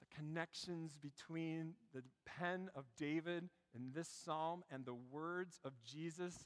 The 0.00 0.16
connections 0.16 0.96
between 0.96 1.74
the 1.94 2.02
pen 2.24 2.68
of 2.74 2.84
David 2.98 3.48
in 3.74 3.92
this 3.94 4.08
psalm 4.08 4.62
and 4.70 4.84
the 4.84 4.94
words 4.94 5.58
of 5.64 5.72
Jesus 5.84 6.44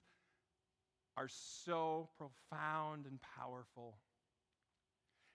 are 1.16 1.28
so 1.28 2.08
profound 2.16 3.06
and 3.06 3.18
powerful 3.20 3.98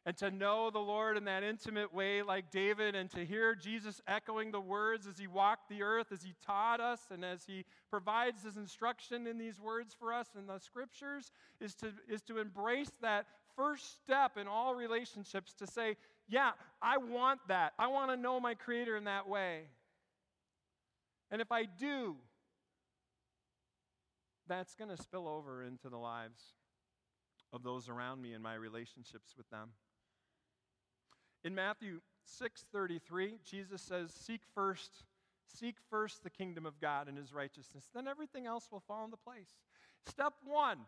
and 0.06 0.16
to 0.18 0.30
know 0.30 0.70
the 0.70 0.80
Lord 0.80 1.18
in 1.18 1.26
that 1.26 1.42
intimate 1.42 1.92
way, 1.92 2.22
like 2.22 2.52
David, 2.52 2.94
and 2.94 3.10
to 3.12 3.26
hear 3.26 3.56
Jesus 3.56 4.02
echoing 4.08 4.52
the 4.52 4.62
words 4.62 5.08
as 5.08 5.18
he 5.18 5.26
walked 5.26 5.68
the 5.68 5.82
earth, 5.82 6.08
as 6.12 6.22
he 6.22 6.36
taught 6.46 6.80
us, 6.80 7.02
and 7.10 7.26
as 7.26 7.44
he 7.46 7.66
provides 7.90 8.44
his 8.44 8.56
instruction 8.56 9.26
in 9.26 9.40
these 9.40 9.60
words 9.60 9.96
for 9.98 10.14
us 10.14 10.28
in 10.38 10.46
the 10.46 10.60
scriptures, 10.60 11.32
is 11.60 11.74
to, 11.76 11.88
is 12.08 12.22
to 12.24 12.38
embrace 12.38 12.92
that 13.02 13.26
first 13.56 14.04
step 14.04 14.38
in 14.38 14.48
all 14.48 14.76
relationships 14.76 15.54
to 15.54 15.66
say, 15.66 15.96
Yeah, 16.28 16.52
I 16.82 16.98
want 16.98 17.40
that. 17.48 17.74
I 17.80 17.88
want 17.88 18.12
to 18.12 18.18
know 18.18 18.40
my 18.40 18.54
Creator 18.54 18.96
in 18.98 19.06
that 19.06 19.28
way. 19.28 19.64
And 21.32 21.42
if 21.42 21.52
I 21.52 21.64
do, 21.66 22.16
that's 24.48 24.76
going 24.76 24.96
to 24.96 25.02
spill 25.02 25.28
over 25.28 25.64
into 25.64 25.90
the 25.90 25.98
lives 25.98 26.42
of 27.52 27.64
those 27.64 27.90
around 27.90 28.22
me 28.22 28.34
and 28.34 28.44
my 28.44 28.54
relationships 28.54 29.34
with 29.36 29.50
them. 29.50 29.70
In 31.46 31.54
Matthew 31.54 32.02
6:33, 32.26 33.40
Jesus 33.44 33.80
says, 33.84 34.12
"Seek 34.12 34.44
first, 34.56 35.06
seek 35.46 35.80
first 35.80 36.24
the 36.24 36.30
kingdom 36.32 36.66
of 36.66 36.80
God 36.80 37.08
and 37.08 37.16
his 37.16 37.32
righteousness, 37.32 37.88
then 37.94 38.08
everything 38.08 38.48
else 38.48 38.72
will 38.72 38.80
fall 38.80 39.06
into 39.06 39.16
place." 39.16 39.56
Step 40.08 40.34
1 40.44 40.88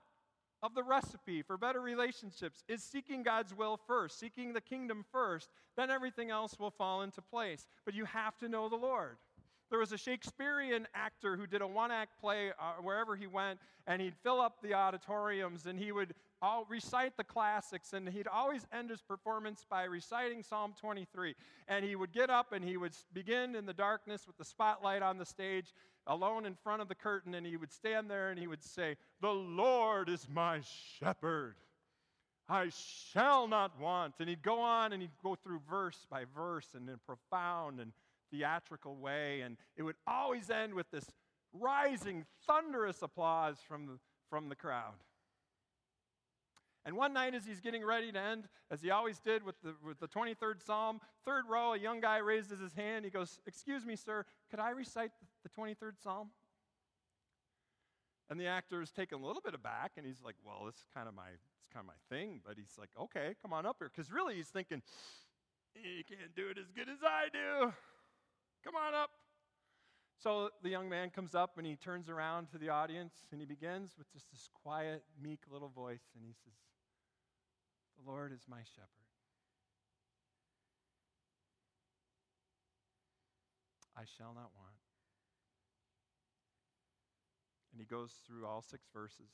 of 0.63 0.73
the 0.73 0.83
recipe 0.83 1.43
for 1.43 1.57
better 1.57 1.79
relationships 1.79 2.63
is 2.67 2.83
seeking 2.83 3.21
God's 3.21 3.53
will 3.53 3.77
first, 3.77 4.17
seeking 4.17 4.53
the 4.53 4.61
kingdom 4.61 5.03
first, 5.11 5.51
then 5.75 5.91
everything 5.91 6.31
else 6.31 6.57
will 6.57 6.71
fall 6.71 7.03
into 7.03 7.21
place. 7.21 7.67
But 7.85 7.93
you 7.93 8.05
have 8.05 8.35
to 8.39 8.49
know 8.49 8.67
the 8.67 8.75
Lord. 8.75 9.19
There 9.69 9.77
was 9.77 9.91
a 9.91 9.97
Shakespearean 9.97 10.87
actor 10.95 11.37
who 11.37 11.45
did 11.45 11.61
a 11.61 11.67
one 11.67 11.91
act 11.91 12.19
play 12.19 12.51
uh, 12.53 12.81
wherever 12.81 13.15
he 13.15 13.27
went, 13.27 13.59
and 13.85 14.01
he'd 14.01 14.15
fill 14.23 14.41
up 14.41 14.61
the 14.61 14.73
auditoriums 14.73 15.67
and 15.67 15.77
he 15.77 15.91
would 15.91 16.15
all 16.41 16.65
recite 16.69 17.17
the 17.17 17.23
classics, 17.23 17.93
and 17.93 18.08
he'd 18.10 18.28
always 18.28 18.65
end 18.71 18.89
his 18.89 19.02
performance 19.02 19.65
by 19.69 19.84
reciting 19.84 20.43
Psalm 20.43 20.73
23. 20.80 21.36
And 21.67 21.84
he 21.84 21.95
would 21.95 22.12
get 22.12 22.30
up 22.30 22.52
and 22.52 22.63
he 22.63 22.78
would 22.78 22.93
begin 23.13 23.56
in 23.56 23.65
the 23.65 23.73
darkness 23.73 24.28
with 24.28 24.38
the 24.38 24.45
spotlight 24.45 25.02
on 25.02 25.17
the 25.17 25.26
stage, 25.26 25.73
alone 26.06 26.45
in 26.45 26.56
front 26.56 26.82
of 26.82 26.88
the 26.88 26.95
curtain, 26.95 27.34
and 27.34 27.45
he 27.45 27.58
would 27.58 27.71
stand 27.71 28.10
there 28.10 28.30
and 28.30 28.39
he 28.39 28.47
would 28.47 28.63
say, 28.63 28.95
The 29.21 29.30
Lord 29.30 30.10
is 30.10 30.28
my 30.32 30.62
shepherd. 31.00 31.56
I 32.50 32.69
shall 32.69 33.47
not 33.47 33.80
want. 33.80 34.15
And 34.19 34.30
he'd 34.30 34.41
go 34.41 34.62
on 34.62 34.93
and 34.93 35.02
he'd 35.02 35.12
go 35.21 35.36
through 35.36 35.62
verse 35.69 36.06
by 36.10 36.23
verse 36.36 36.67
and 36.76 36.88
in 36.88 36.95
a 36.95 36.97
profound 36.97 37.80
and 37.80 37.91
theatrical 38.32 38.95
way. 38.95 39.41
And 39.41 39.58
it 39.76 39.84
would 39.84 39.97
always 40.08 40.50
end 40.50 40.73
with 40.73 40.89
this 40.91 41.06
rising, 41.52 42.26
thunderous 42.45 43.02
applause 43.02 43.58
from 43.67 43.88
the, 43.88 44.00
from 44.30 44.50
the 44.50 44.56
crowd. 44.56 44.93
And 46.88 46.95
one 46.95 47.12
night, 47.12 47.36
as 47.36 47.45
he's 47.45 47.60
getting 47.60 47.84
ready 47.84 48.13
to 48.13 48.17
end, 48.17 48.47
as 48.71 48.82
he 48.82 48.91
always 48.91 49.19
did 49.19 49.43
with 49.43 49.56
the, 49.62 49.76
with 49.86 50.00
the 50.00 50.08
23rd 50.08 50.65
Psalm, 50.65 51.02
third 51.26 51.43
row, 51.50 51.73
a 51.73 51.78
young 51.78 52.00
guy 52.00 52.19
raises 52.19 52.62
his 52.62 52.73
hand. 52.73 53.04
He 53.04 53.12
goes, 53.12 53.41
Excuse 53.45 53.86
me, 53.86 53.97
sir, 53.97 54.23
could 54.50 54.62
I 54.62 54.69
recite 54.69 55.12
the 55.43 55.50
23rd 55.50 56.02
Psalm? 56.02 56.30
And 58.30 58.39
the 58.39 58.47
actor 58.47 58.82
is 58.82 58.89
taken 58.91 59.21
a 59.21 59.26
little 59.26 59.41
bit 59.41 59.54
aback, 59.54 59.91
and 59.97 60.06
he's 60.06 60.21
like, 60.23 60.36
Well, 60.45 60.65
this 60.65 60.76
is 60.76 60.88
kind 60.95 61.10
of 61.10 61.13
my, 61.13 61.28
it's 61.60 61.67
kind 61.73 61.84
of 61.84 61.88
my 61.88 62.15
thing. 62.15 62.39
But 62.47 62.56
he's 62.56 62.78
like, 62.80 62.89
Okay, 62.97 63.36
come 63.41 63.52
on 63.52 63.65
up 63.65 63.76
here. 63.80 63.91
Because 63.93 64.10
really, 64.10 64.36
he's 64.36 64.47
thinking, 64.47 64.82
You 65.76 66.06
can't 66.08 66.34
do 66.38 66.47
it 66.47 66.58
as 66.58 66.71
good 66.71 66.88
as 66.88 67.04
I 67.04 67.28
do. 67.34 67.73
Come 68.63 68.76
on 68.78 68.95
up. 68.95 69.10
So 70.23 70.52
the 70.63 70.69
young 70.69 70.88
man 70.88 71.10
comes 71.10 71.36
up 71.36 71.58
and 71.58 71.67
he 71.67 71.76
turns 71.76 72.08
around 72.10 72.47
to 72.52 72.58
the 72.58 72.69
audience 72.69 73.13
and 73.32 73.41
he 73.41 73.45
begins 73.45 73.91
with 73.97 74.12
just 74.13 74.32
this 74.32 74.50
quiet, 74.63 75.04
meek 75.21 75.41
little 75.52 75.69
voice 75.69 76.02
and 76.15 76.23
he 76.26 76.34
says, 76.34 76.54
The 77.97 78.10
Lord 78.10 78.31
is 78.31 78.41
my 78.49 78.62
shepherd. 78.75 79.07
I 83.97 84.03
shall 84.17 84.33
not 84.36 84.51
want. 84.55 84.77
And 87.71 87.81
he 87.81 87.86
goes 87.86 88.21
through 88.25 88.45
all 88.45 88.62
six 88.62 88.88
verses. 88.93 89.29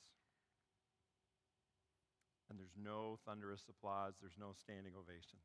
And 2.50 2.60
there's 2.60 2.78
no 2.82 3.20
thunderous 3.26 3.64
applause, 3.70 4.14
there's 4.22 4.38
no 4.40 4.52
standing 4.54 4.94
ovation. 4.98 5.40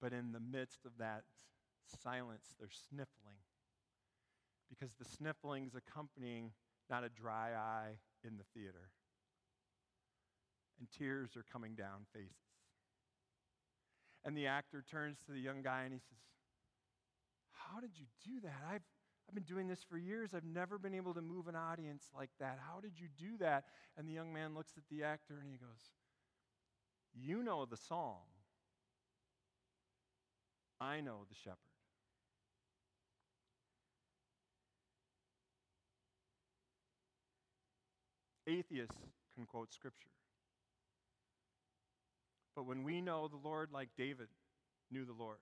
But 0.00 0.12
in 0.12 0.32
the 0.32 0.40
midst 0.40 0.84
of 0.84 0.92
that 0.98 1.24
silence, 2.02 2.54
they're 2.58 2.68
sniffling. 2.70 3.40
Because 4.68 4.94
the 4.94 5.04
sniffling 5.04 5.66
is 5.66 5.74
accompanying 5.74 6.52
not 6.90 7.04
a 7.04 7.08
dry 7.08 7.52
eye 7.54 7.98
in 8.24 8.36
the 8.36 8.44
theater. 8.54 8.90
And 10.78 10.88
tears 10.96 11.36
are 11.36 11.44
coming 11.52 11.74
down 11.74 12.06
faces. 12.12 12.32
And 14.24 14.36
the 14.36 14.46
actor 14.46 14.84
turns 14.88 15.18
to 15.26 15.32
the 15.32 15.40
young 15.40 15.62
guy 15.62 15.82
and 15.82 15.92
he 15.92 15.98
says, 15.98 16.18
How 17.52 17.80
did 17.80 17.90
you 17.96 18.06
do 18.24 18.40
that? 18.42 18.62
I've, 18.68 18.82
I've 19.28 19.34
been 19.34 19.44
doing 19.44 19.68
this 19.68 19.84
for 19.88 19.98
years. 19.98 20.34
I've 20.34 20.44
never 20.44 20.78
been 20.78 20.94
able 20.94 21.14
to 21.14 21.22
move 21.22 21.48
an 21.48 21.56
audience 21.56 22.04
like 22.16 22.30
that. 22.40 22.58
How 22.66 22.80
did 22.80 22.92
you 22.98 23.08
do 23.18 23.36
that? 23.38 23.64
And 23.96 24.08
the 24.08 24.12
young 24.12 24.32
man 24.32 24.54
looks 24.54 24.72
at 24.76 24.84
the 24.90 25.04
actor 25.04 25.38
and 25.40 25.50
he 25.50 25.56
goes, 25.56 25.90
You 27.14 27.42
know 27.42 27.64
the 27.64 27.76
song. 27.76 28.22
I 30.80 31.00
know 31.00 31.24
the 31.28 31.34
shepherd. 31.34 31.56
Atheists 38.46 38.96
can 39.34 39.44
quote 39.44 39.72
scripture. 39.74 40.08
But 42.58 42.66
when 42.66 42.82
we 42.82 43.00
know 43.00 43.28
the 43.28 43.48
Lord 43.48 43.68
like 43.72 43.90
David 43.96 44.26
knew 44.90 45.04
the 45.04 45.12
Lord, 45.12 45.38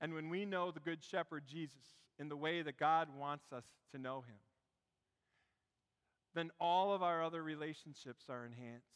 and 0.00 0.14
when 0.14 0.30
we 0.30 0.46
know 0.46 0.70
the 0.70 0.80
Good 0.80 1.04
Shepherd 1.04 1.44
Jesus 1.46 1.98
in 2.18 2.30
the 2.30 2.36
way 2.38 2.62
that 2.62 2.78
God 2.78 3.08
wants 3.14 3.52
us 3.52 3.64
to 3.92 3.98
know 3.98 4.24
him, 4.26 4.38
then 6.34 6.50
all 6.58 6.94
of 6.94 7.02
our 7.02 7.22
other 7.22 7.42
relationships 7.42 8.30
are 8.30 8.46
enhanced. 8.46 8.86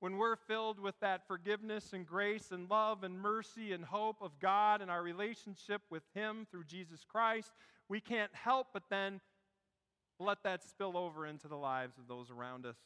When 0.00 0.16
we're 0.16 0.36
filled 0.36 0.80
with 0.80 0.98
that 1.00 1.26
forgiveness 1.28 1.92
and 1.92 2.06
grace 2.06 2.52
and 2.52 2.70
love 2.70 3.04
and 3.04 3.20
mercy 3.20 3.74
and 3.74 3.84
hope 3.84 4.22
of 4.22 4.40
God 4.40 4.80
and 4.80 4.90
our 4.90 5.02
relationship 5.02 5.82
with 5.90 6.04
Him 6.14 6.46
through 6.50 6.64
Jesus 6.64 7.04
Christ, 7.06 7.52
we 7.90 8.00
can't 8.00 8.34
help 8.34 8.68
but 8.72 8.84
then 8.88 9.20
let 10.18 10.42
that 10.44 10.64
spill 10.64 10.96
over 10.96 11.26
into 11.26 11.48
the 11.48 11.56
lives 11.56 11.98
of 11.98 12.08
those 12.08 12.30
around 12.30 12.64
us. 12.64 12.78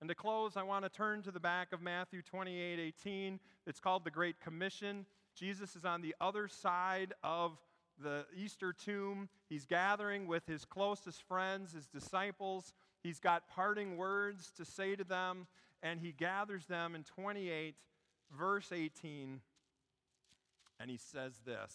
And 0.00 0.08
to 0.08 0.14
close, 0.14 0.56
I 0.56 0.62
want 0.62 0.84
to 0.84 0.88
turn 0.88 1.22
to 1.22 1.32
the 1.32 1.40
back 1.40 1.72
of 1.72 1.82
Matthew 1.82 2.22
28 2.22 2.78
18. 2.78 3.40
It's 3.66 3.80
called 3.80 4.04
the 4.04 4.10
Great 4.10 4.40
Commission. 4.40 5.06
Jesus 5.34 5.74
is 5.74 5.84
on 5.84 6.02
the 6.02 6.14
other 6.20 6.46
side 6.46 7.14
of 7.24 7.58
the 8.00 8.24
Easter 8.36 8.72
tomb. 8.72 9.28
He's 9.48 9.66
gathering 9.66 10.28
with 10.28 10.46
his 10.46 10.64
closest 10.64 11.22
friends, 11.24 11.72
his 11.72 11.86
disciples. 11.86 12.72
He's 13.02 13.18
got 13.18 13.48
parting 13.48 13.96
words 13.96 14.52
to 14.56 14.64
say 14.64 14.94
to 14.94 15.04
them, 15.04 15.46
and 15.82 16.00
he 16.00 16.12
gathers 16.12 16.66
them 16.66 16.94
in 16.94 17.02
28, 17.02 17.74
verse 18.36 18.70
18, 18.72 19.40
and 20.80 20.90
he 20.90 20.96
says 20.96 21.40
this 21.44 21.74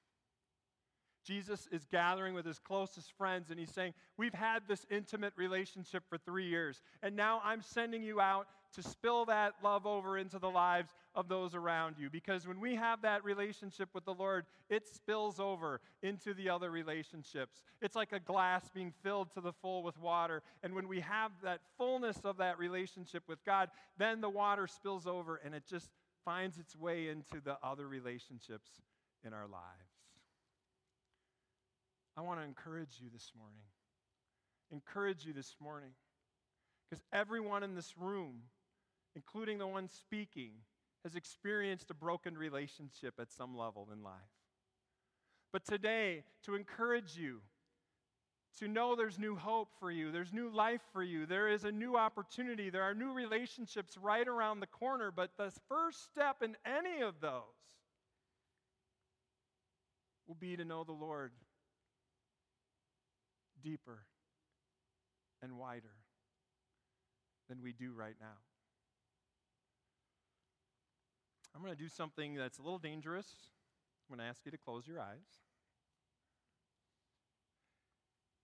Jesus 1.23 1.67
is 1.71 1.85
gathering 1.91 2.33
with 2.33 2.45
his 2.45 2.59
closest 2.59 3.11
friends 3.17 3.49
and 3.51 3.59
he's 3.59 3.71
saying, 3.71 3.93
We've 4.17 4.33
had 4.33 4.63
this 4.67 4.85
intimate 4.89 5.33
relationship 5.35 6.03
for 6.09 6.17
three 6.17 6.47
years, 6.47 6.81
and 7.03 7.15
now 7.15 7.41
I'm 7.43 7.61
sending 7.61 8.03
you 8.03 8.19
out 8.19 8.47
to 8.73 8.81
spill 8.81 9.25
that 9.25 9.53
love 9.63 9.85
over 9.85 10.17
into 10.17 10.39
the 10.39 10.49
lives 10.49 10.93
of 11.13 11.27
those 11.27 11.55
around 11.55 11.95
you. 11.99 12.09
Because 12.09 12.47
when 12.47 12.59
we 12.59 12.75
have 12.75 13.01
that 13.01 13.23
relationship 13.23 13.89
with 13.93 14.05
the 14.05 14.13
Lord, 14.13 14.45
it 14.69 14.87
spills 14.87 15.39
over 15.39 15.81
into 16.01 16.33
the 16.33 16.49
other 16.49 16.71
relationships. 16.71 17.63
It's 17.81 17.95
like 17.95 18.13
a 18.13 18.19
glass 18.19 18.69
being 18.73 18.93
filled 19.03 19.31
to 19.33 19.41
the 19.41 19.51
full 19.51 19.83
with 19.83 19.99
water. 19.99 20.41
And 20.63 20.73
when 20.73 20.87
we 20.87 21.01
have 21.01 21.31
that 21.43 21.59
fullness 21.77 22.17
of 22.23 22.37
that 22.37 22.57
relationship 22.59 23.23
with 23.27 23.43
God, 23.43 23.69
then 23.97 24.21
the 24.21 24.29
water 24.29 24.67
spills 24.67 25.05
over 25.05 25.41
and 25.43 25.53
it 25.53 25.63
just 25.69 25.89
finds 26.23 26.57
its 26.57 26.75
way 26.75 27.09
into 27.09 27.41
the 27.43 27.57
other 27.63 27.87
relationships 27.87 28.69
in 29.25 29.33
our 29.33 29.47
lives. 29.47 29.90
I 32.17 32.21
want 32.21 32.39
to 32.39 32.45
encourage 32.45 32.99
you 32.99 33.09
this 33.11 33.31
morning. 33.37 33.63
Encourage 34.71 35.25
you 35.25 35.33
this 35.33 35.55
morning. 35.61 35.91
Because 36.89 37.03
everyone 37.13 37.63
in 37.63 37.75
this 37.75 37.93
room, 37.97 38.41
including 39.15 39.57
the 39.57 39.67
one 39.67 39.87
speaking, 39.87 40.51
has 41.03 41.15
experienced 41.15 41.89
a 41.89 41.93
broken 41.93 42.37
relationship 42.37 43.15
at 43.19 43.31
some 43.31 43.57
level 43.57 43.89
in 43.93 44.03
life. 44.03 44.13
But 45.53 45.65
today, 45.65 46.23
to 46.45 46.55
encourage 46.55 47.17
you, 47.17 47.39
to 48.59 48.67
know 48.67 48.95
there's 48.95 49.17
new 49.17 49.35
hope 49.35 49.69
for 49.79 49.89
you, 49.89 50.11
there's 50.11 50.33
new 50.33 50.49
life 50.49 50.81
for 50.91 51.01
you, 51.01 51.25
there 51.25 51.47
is 51.47 51.63
a 51.63 51.71
new 51.71 51.95
opportunity, 51.95 52.69
there 52.69 52.83
are 52.83 52.93
new 52.93 53.13
relationships 53.13 53.97
right 53.97 54.27
around 54.27 54.59
the 54.59 54.67
corner, 54.67 55.11
but 55.11 55.31
the 55.37 55.51
first 55.69 56.03
step 56.03 56.37
in 56.43 56.55
any 56.65 57.01
of 57.01 57.21
those 57.21 57.41
will 60.27 60.35
be 60.35 60.55
to 60.57 60.65
know 60.65 60.83
the 60.83 60.91
Lord 60.91 61.31
deeper 63.63 64.05
and 65.41 65.57
wider 65.57 65.95
than 67.49 67.61
we 67.61 67.73
do 67.73 67.93
right 67.93 68.15
now. 68.19 68.37
I'm 71.55 71.61
going 71.61 71.75
to 71.75 71.81
do 71.81 71.89
something 71.89 72.35
that's 72.35 72.59
a 72.59 72.61
little 72.61 72.79
dangerous. 72.79 73.27
I'm 74.09 74.15
going 74.15 74.25
to 74.25 74.29
ask 74.29 74.41
you 74.45 74.51
to 74.51 74.57
close 74.57 74.87
your 74.87 74.99
eyes 74.99 75.41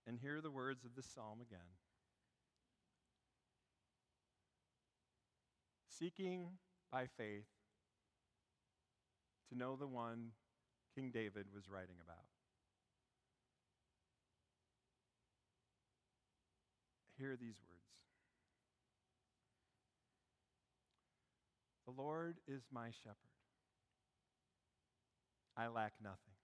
and 0.06 0.18
hear 0.18 0.40
the 0.40 0.50
words 0.50 0.84
of 0.84 0.94
this 0.94 1.06
psalm 1.06 1.40
again. 1.40 1.58
Seeking 5.88 6.46
by 6.92 7.06
faith 7.16 7.48
to 9.50 9.58
know 9.58 9.76
the 9.76 9.86
one 9.86 10.32
King 10.94 11.10
David 11.12 11.46
was 11.54 11.68
writing 11.68 11.96
about. 12.04 12.37
Hear 17.18 17.36
these 17.36 17.60
words 17.68 17.78
The 21.86 22.02
Lord 22.02 22.36
is 22.46 22.62
my 22.70 22.90
shepherd. 23.02 23.16
I 25.56 25.68
lack 25.68 25.94
nothing. 26.02 26.34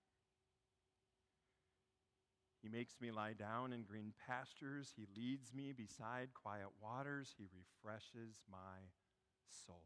He 2.62 2.70
makes 2.70 2.94
me 2.98 3.10
lie 3.10 3.34
down 3.34 3.74
in 3.74 3.82
green 3.82 4.14
pastures. 4.26 4.94
He 4.96 5.06
leads 5.14 5.52
me 5.52 5.72
beside 5.76 6.30
quiet 6.32 6.68
waters. 6.82 7.34
He 7.36 7.44
refreshes 7.52 8.40
my 8.50 8.88
soul. 9.66 9.84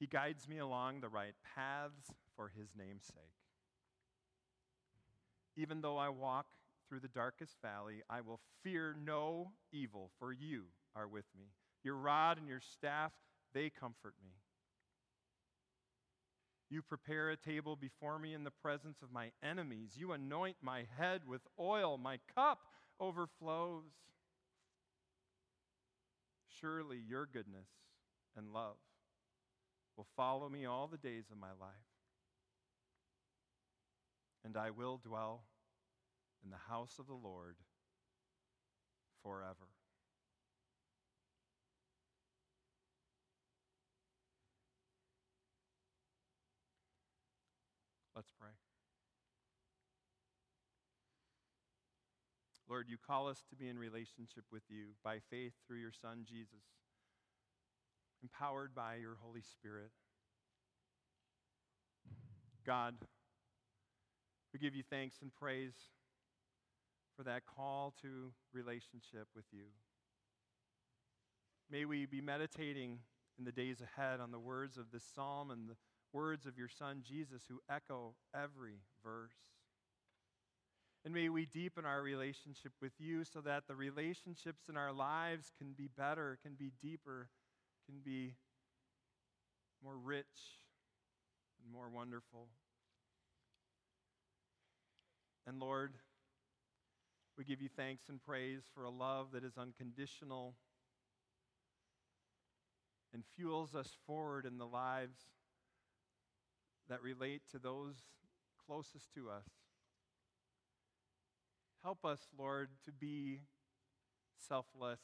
He 0.00 0.08
guides 0.08 0.48
me 0.48 0.58
along 0.58 1.00
the 1.00 1.08
right 1.08 1.34
paths 1.54 2.12
for 2.34 2.50
his 2.58 2.70
name's 2.76 3.04
sake. 3.04 3.38
Even 5.56 5.82
though 5.82 5.98
I 5.98 6.08
walk 6.08 6.46
through 6.90 7.00
the 7.00 7.08
darkest 7.08 7.54
valley, 7.62 8.02
I 8.10 8.20
will 8.20 8.40
fear 8.64 8.96
no 9.06 9.52
evil, 9.72 10.10
for 10.18 10.32
you 10.32 10.64
are 10.96 11.06
with 11.06 11.26
me. 11.38 11.46
Your 11.84 11.94
rod 11.94 12.36
and 12.36 12.48
your 12.48 12.60
staff, 12.60 13.12
they 13.54 13.70
comfort 13.70 14.14
me. 14.22 14.32
You 16.68 16.82
prepare 16.82 17.30
a 17.30 17.36
table 17.36 17.76
before 17.76 18.18
me 18.18 18.34
in 18.34 18.44
the 18.44 18.50
presence 18.50 18.98
of 19.02 19.12
my 19.12 19.30
enemies. 19.42 19.92
You 19.96 20.12
anoint 20.12 20.56
my 20.62 20.84
head 20.98 21.22
with 21.26 21.42
oil. 21.58 21.96
My 21.96 22.18
cup 22.34 22.58
overflows. 22.98 23.92
Surely 26.60 26.98
your 27.08 27.26
goodness 27.26 27.68
and 28.36 28.52
love 28.52 28.76
will 29.96 30.06
follow 30.16 30.48
me 30.48 30.66
all 30.66 30.88
the 30.88 30.98
days 30.98 31.24
of 31.30 31.38
my 31.38 31.50
life, 31.60 31.70
and 34.44 34.56
I 34.56 34.70
will 34.70 35.00
dwell 35.02 35.44
in 36.44 36.50
the 36.50 36.56
house 36.68 36.98
of 36.98 37.06
the 37.06 37.12
Lord 37.14 37.56
forever. 39.22 39.68
Let's 48.14 48.32
pray. 48.38 48.50
Lord, 52.68 52.86
you 52.88 52.98
call 53.04 53.28
us 53.28 53.42
to 53.50 53.56
be 53.56 53.68
in 53.68 53.78
relationship 53.78 54.44
with 54.52 54.62
you 54.68 54.94
by 55.02 55.18
faith 55.28 55.54
through 55.66 55.78
your 55.78 55.90
Son, 55.90 56.24
Jesus, 56.24 56.62
empowered 58.22 58.74
by 58.74 58.96
your 58.96 59.16
Holy 59.20 59.42
Spirit. 59.42 59.90
God, 62.64 62.94
we 64.52 64.60
give 64.60 64.74
you 64.74 64.84
thanks 64.88 65.16
and 65.22 65.34
praise 65.34 65.74
for 67.20 67.24
that 67.24 67.42
call 67.44 67.92
to 68.00 68.32
relationship 68.54 69.28
with 69.36 69.44
you. 69.52 69.64
May 71.70 71.84
we 71.84 72.06
be 72.06 72.22
meditating 72.22 73.00
in 73.38 73.44
the 73.44 73.52
days 73.52 73.82
ahead 73.82 74.20
on 74.20 74.30
the 74.30 74.38
words 74.38 74.78
of 74.78 74.86
this 74.90 75.04
psalm 75.14 75.50
and 75.50 75.68
the 75.68 75.76
words 76.14 76.46
of 76.46 76.56
your 76.56 76.70
Son 76.70 77.02
Jesus, 77.06 77.42
who 77.46 77.60
echo 77.70 78.14
every 78.34 78.78
verse. 79.04 79.36
And 81.04 81.12
may 81.12 81.28
we 81.28 81.44
deepen 81.44 81.84
our 81.84 82.00
relationship 82.00 82.72
with 82.80 82.92
you 82.98 83.24
so 83.24 83.42
that 83.42 83.64
the 83.68 83.76
relationships 83.76 84.70
in 84.70 84.78
our 84.78 84.92
lives 84.92 85.52
can 85.58 85.74
be 85.76 85.90
better, 85.94 86.38
can 86.42 86.54
be 86.54 86.72
deeper, 86.80 87.28
can 87.84 87.98
be 88.02 88.36
more 89.84 89.98
rich 89.98 90.24
and 91.62 91.70
more 91.70 91.90
wonderful. 91.90 92.46
And 95.46 95.60
Lord, 95.60 95.92
we 97.36 97.44
give 97.44 97.62
you 97.62 97.68
thanks 97.74 98.08
and 98.08 98.22
praise 98.22 98.62
for 98.74 98.84
a 98.84 98.90
love 98.90 99.28
that 99.32 99.44
is 99.44 99.56
unconditional 99.56 100.54
and 103.12 103.24
fuels 103.36 103.74
us 103.74 103.96
forward 104.06 104.46
in 104.46 104.58
the 104.58 104.66
lives 104.66 105.18
that 106.88 107.02
relate 107.02 107.42
to 107.50 107.58
those 107.58 107.96
closest 108.66 109.12
to 109.14 109.30
us. 109.30 109.46
Help 111.82 112.04
us, 112.04 112.20
Lord, 112.36 112.68
to 112.84 112.92
be 112.92 113.40
selfless. 114.48 115.00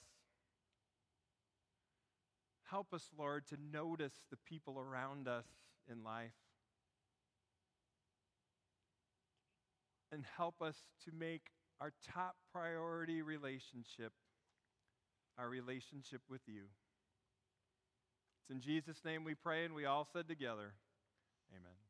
Help 2.71 2.93
us, 2.93 3.11
Lord, 3.17 3.47
to 3.49 3.57
notice 3.73 4.25
the 4.31 4.37
people 4.37 4.79
around 4.79 5.27
us 5.29 5.47
in 5.91 6.03
life. 6.03 6.35
And 10.13 10.25
help 10.37 10.61
us 10.61 10.77
to 11.05 11.13
make 11.13 11.51
our 11.81 11.93
top 12.15 12.37
priority 12.53 13.23
relationship, 13.23 14.13
our 15.39 15.49
relationship 15.49 16.23
with 16.29 16.43
you. 16.47 16.63
It's 18.41 18.51
in 18.51 18.61
Jesus' 18.61 19.05
name 19.05 19.25
we 19.25 19.35
pray, 19.35 19.65
and 19.65 19.75
we 19.75 19.85
all 19.85 20.07
said 20.13 20.29
together, 20.29 20.75
Amen. 21.53 21.86